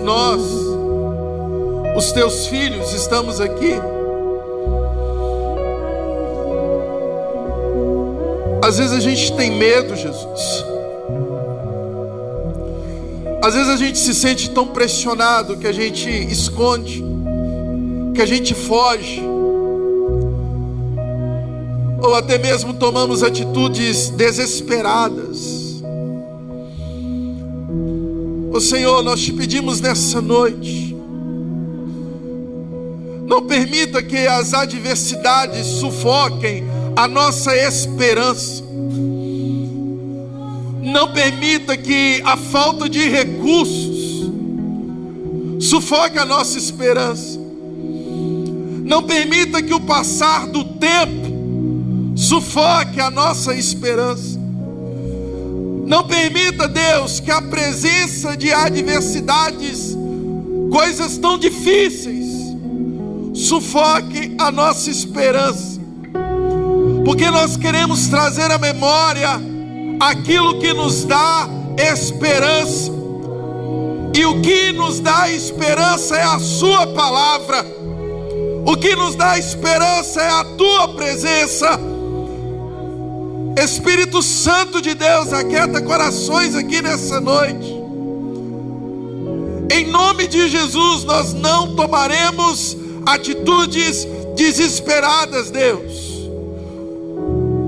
nós, 0.00 0.40
os 1.96 2.12
teus 2.12 2.46
filhos, 2.46 2.92
estamos 2.92 3.40
aqui. 3.40 3.72
Às 8.62 8.78
vezes 8.78 8.92
a 8.92 9.00
gente 9.00 9.32
tem 9.32 9.50
medo, 9.50 9.96
Jesus. 9.96 10.64
Às 13.42 13.54
vezes 13.54 13.70
a 13.70 13.76
gente 13.76 13.98
se 13.98 14.14
sente 14.14 14.50
tão 14.50 14.68
pressionado 14.68 15.56
que 15.56 15.66
a 15.66 15.72
gente 15.72 16.08
esconde, 16.08 17.04
que 18.14 18.22
a 18.22 18.26
gente 18.26 18.54
foge, 18.54 19.20
ou 22.00 22.14
até 22.14 22.38
mesmo 22.38 22.72
tomamos 22.74 23.24
atitudes 23.24 24.10
desesperadas. 24.10 25.57
O 28.58 28.60
Senhor, 28.60 29.04
nós 29.04 29.20
te 29.20 29.32
pedimos 29.32 29.80
nessa 29.80 30.20
noite, 30.20 30.92
não 33.24 33.46
permita 33.46 34.02
que 34.02 34.26
as 34.26 34.52
adversidades 34.52 35.64
sufoquem 35.64 36.64
a 36.96 37.06
nossa 37.06 37.56
esperança. 37.56 38.64
Não 40.82 41.12
permita 41.12 41.76
que 41.76 42.20
a 42.24 42.36
falta 42.36 42.88
de 42.88 43.08
recursos 43.08 44.28
sufoque 45.60 46.18
a 46.18 46.24
nossa 46.24 46.58
esperança. 46.58 47.38
Não 48.84 49.04
permita 49.04 49.62
que 49.62 49.72
o 49.72 49.78
passar 49.82 50.48
do 50.48 50.64
tempo 50.64 52.12
sufoque 52.16 53.00
a 53.00 53.08
nossa 53.08 53.54
esperança. 53.54 54.37
Não 55.88 56.04
permita, 56.04 56.68
Deus, 56.68 57.18
que 57.18 57.30
a 57.30 57.40
presença 57.40 58.36
de 58.36 58.52
adversidades, 58.52 59.96
coisas 60.70 61.16
tão 61.16 61.38
difíceis, 61.38 62.26
sufoque 63.32 64.36
a 64.38 64.52
nossa 64.52 64.90
esperança. 64.90 65.80
Porque 67.06 67.30
nós 67.30 67.56
queremos 67.56 68.06
trazer 68.08 68.50
à 68.50 68.58
memória 68.58 69.40
aquilo 69.98 70.60
que 70.60 70.74
nos 70.74 71.04
dá 71.04 71.48
esperança. 71.78 72.92
E 74.14 74.26
o 74.26 74.42
que 74.42 74.72
nos 74.72 75.00
dá 75.00 75.30
esperança 75.30 76.18
é 76.18 76.22
a 76.22 76.38
Sua 76.38 76.86
palavra. 76.88 77.64
O 78.66 78.76
que 78.76 78.94
nos 78.94 79.14
dá 79.14 79.38
esperança 79.38 80.20
é 80.20 80.28
a 80.28 80.44
Tua 80.44 80.88
presença. 80.88 81.80
Espírito 83.58 84.22
Santo 84.22 84.80
de 84.80 84.94
Deus, 84.94 85.32
aquieta 85.32 85.82
corações 85.82 86.54
aqui 86.54 86.80
nessa 86.80 87.20
noite. 87.20 87.76
Em 89.68 89.84
nome 89.86 90.28
de 90.28 90.48
Jesus, 90.48 91.02
nós 91.02 91.34
não 91.34 91.74
tomaremos 91.74 92.76
atitudes 93.04 94.06
desesperadas, 94.36 95.50
Deus. 95.50 96.08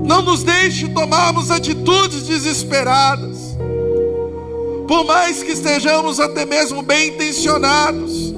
Não 0.05 0.21
nos 0.21 0.43
deixe 0.43 0.87
tomarmos 0.87 1.51
atitudes 1.51 2.23
desesperadas. 2.23 3.37
Por 4.87 5.03
mais 5.03 5.43
que 5.43 5.51
estejamos 5.51 6.21
até 6.21 6.45
mesmo 6.45 6.81
bem 6.81 7.09
intencionados. 7.09 8.33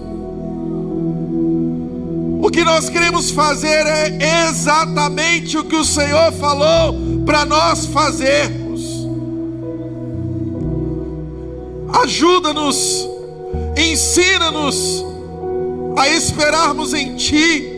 O 2.42 2.50
que 2.52 2.64
nós 2.64 2.90
queremos 2.90 3.30
fazer 3.30 3.86
é 3.86 4.48
exatamente 4.50 5.56
o 5.56 5.64
que 5.64 5.76
o 5.76 5.86
Senhor 5.86 6.32
falou 6.34 7.13
para 7.26 7.46
nós 7.46 7.86
fazermos. 7.86 8.64
Ajuda-nos, 12.04 13.08
ensina-nos 13.78 15.06
a 15.98 16.10
esperarmos 16.10 16.94
em 16.94 17.16
Ti. 17.16 17.70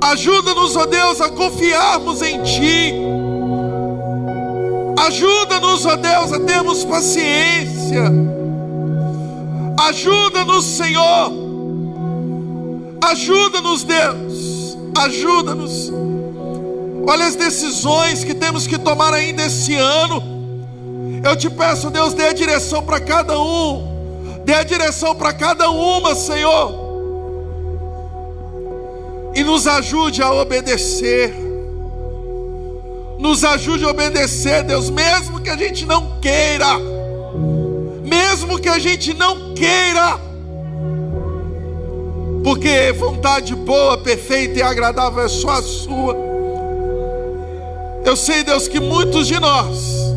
Ajuda-nos, 0.00 0.76
ó 0.76 0.86
Deus, 0.86 1.20
a 1.20 1.28
confiarmos 1.30 2.22
em 2.22 2.42
Ti. 2.42 2.94
Ajuda-nos, 5.06 5.86
ó 5.86 5.96
Deus, 5.96 6.32
a 6.32 6.40
termos 6.40 6.84
paciência. 6.84 8.04
Ajuda-nos, 9.88 10.64
Senhor. 10.64 11.32
Ajuda-nos, 13.02 13.84
Deus. 13.84 14.78
Ajuda-nos. 14.96 15.92
Olha 17.06 17.26
as 17.26 17.34
decisões 17.36 18.24
que 18.24 18.34
temos 18.34 18.66
que 18.66 18.78
tomar 18.78 19.12
ainda 19.12 19.44
esse 19.44 19.74
ano. 19.74 20.22
Eu 21.24 21.36
te 21.36 21.48
peço, 21.50 21.90
Deus, 21.90 22.14
dê 22.14 22.28
a 22.28 22.32
direção 22.32 22.82
para 22.82 23.00
cada 23.00 23.38
um. 23.40 24.42
Dê 24.44 24.54
a 24.54 24.62
direção 24.62 25.14
para 25.14 25.32
cada 25.32 25.70
uma, 25.70 26.14
Senhor 26.14 26.82
e 29.34 29.42
nos 29.42 29.66
ajude 29.66 30.22
a 30.22 30.32
obedecer. 30.32 31.34
Nos 33.18 33.44
ajude 33.44 33.84
a 33.84 33.88
obedecer, 33.88 34.64
Deus, 34.64 34.90
mesmo 34.90 35.40
que 35.40 35.48
a 35.48 35.56
gente 35.56 35.86
não 35.86 36.18
queira, 36.20 36.78
mesmo 38.02 38.58
que 38.58 38.68
a 38.68 38.78
gente 38.78 39.14
não 39.14 39.54
queira, 39.54 40.18
porque 42.42 42.92
vontade 42.92 43.54
boa, 43.54 43.96
perfeita 43.98 44.58
e 44.58 44.62
agradável 44.62 45.24
é 45.24 45.28
só 45.28 45.50
a 45.50 45.62
Sua. 45.62 46.31
Eu 48.04 48.16
sei, 48.16 48.42
Deus, 48.42 48.66
que 48.66 48.80
muitos 48.80 49.28
de 49.28 49.38
nós 49.38 50.12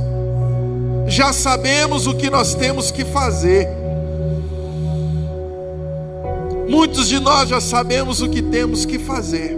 já 1.08 1.32
sabemos 1.32 2.08
o 2.08 2.16
que 2.16 2.30
nós 2.32 2.56
temos 2.56 2.90
que 2.90 3.06
fazer. 3.06 3.68
Muitos 6.68 7.08
de 7.08 7.20
nós 7.20 7.48
já 7.48 7.62
sabemos 7.62 8.22
o 8.22 8.30
que 8.30 8.42
temos 8.42 8.86
que 8.86 8.98
fazer. 8.98 9.56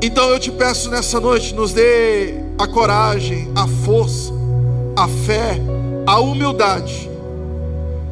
Então 0.00 0.30
eu 0.30 0.38
te 0.38 0.50
peço 0.50 0.90
nessa 0.90 1.20
noite, 1.20 1.54
nos 1.54 1.72
dê 1.72 2.34
a 2.58 2.66
coragem, 2.66 3.50
a 3.54 3.66
força, 3.84 4.32
a 4.96 5.06
fé, 5.06 5.60
a 6.06 6.18
humildade 6.18 7.10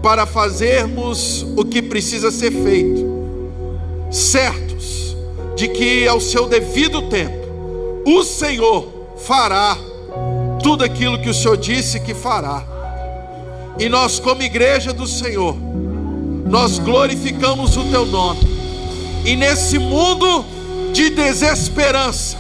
para 0.03 0.27
fazermos 0.27 1.43
o 1.57 1.65
que 1.65 1.81
precisa 1.81 2.31
ser 2.31 2.51
feito, 2.51 3.07
certos 4.11 5.17
de 5.57 5.69
que 5.69 6.07
ao 6.07 6.21
seu 6.21 6.47
devido 6.47 7.03
tempo 7.03 7.42
o 8.05 8.23
Senhor 8.23 8.89
fará 9.17 9.77
tudo 10.63 10.85
aquilo 10.85 11.19
que 11.19 11.29
o 11.29 11.35
Senhor 11.35 11.57
disse 11.57 12.01
que 12.01 12.15
fará. 12.15 12.63
E 13.79 13.89
nós, 13.89 14.19
como 14.19 14.43
igreja 14.43 14.93
do 14.93 15.07
Senhor, 15.07 15.57
nós 16.47 16.79
glorificamos 16.79 17.77
o 17.77 17.85
teu 17.85 18.05
nome. 18.07 18.41
E 19.25 19.35
nesse 19.37 19.79
mundo 19.79 20.45
de 20.93 21.11
desesperança, 21.11 22.37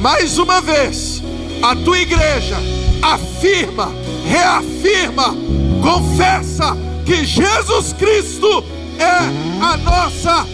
mais 0.00 0.38
uma 0.38 0.60
vez, 0.60 1.22
a 1.62 1.76
tua 1.76 1.98
igreja 1.98 2.56
afirma, 3.02 3.92
reafirma, 4.24 5.34
confessa 5.82 6.76
que 7.04 7.24
Jesus 7.24 7.92
Cristo 7.92 8.64
é 8.98 9.64
a 9.64 9.76
nossa 9.76 10.46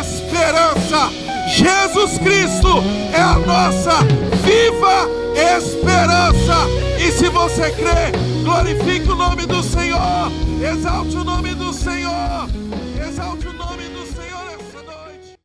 esperança. 0.00 1.29
Jesus 1.50 2.18
Cristo 2.18 2.82
é 3.12 3.20
a 3.20 3.38
nossa 3.38 4.04
viva 4.44 5.08
esperança. 5.34 6.56
E 6.98 7.10
se 7.10 7.28
você 7.28 7.70
crê, 7.72 8.12
glorifique 8.44 9.10
o 9.10 9.16
nome 9.16 9.46
do 9.46 9.62
Senhor, 9.62 10.30
exalte 10.62 11.16
o 11.16 11.24
nome 11.24 11.54
do 11.54 11.72
Senhor. 11.72 12.48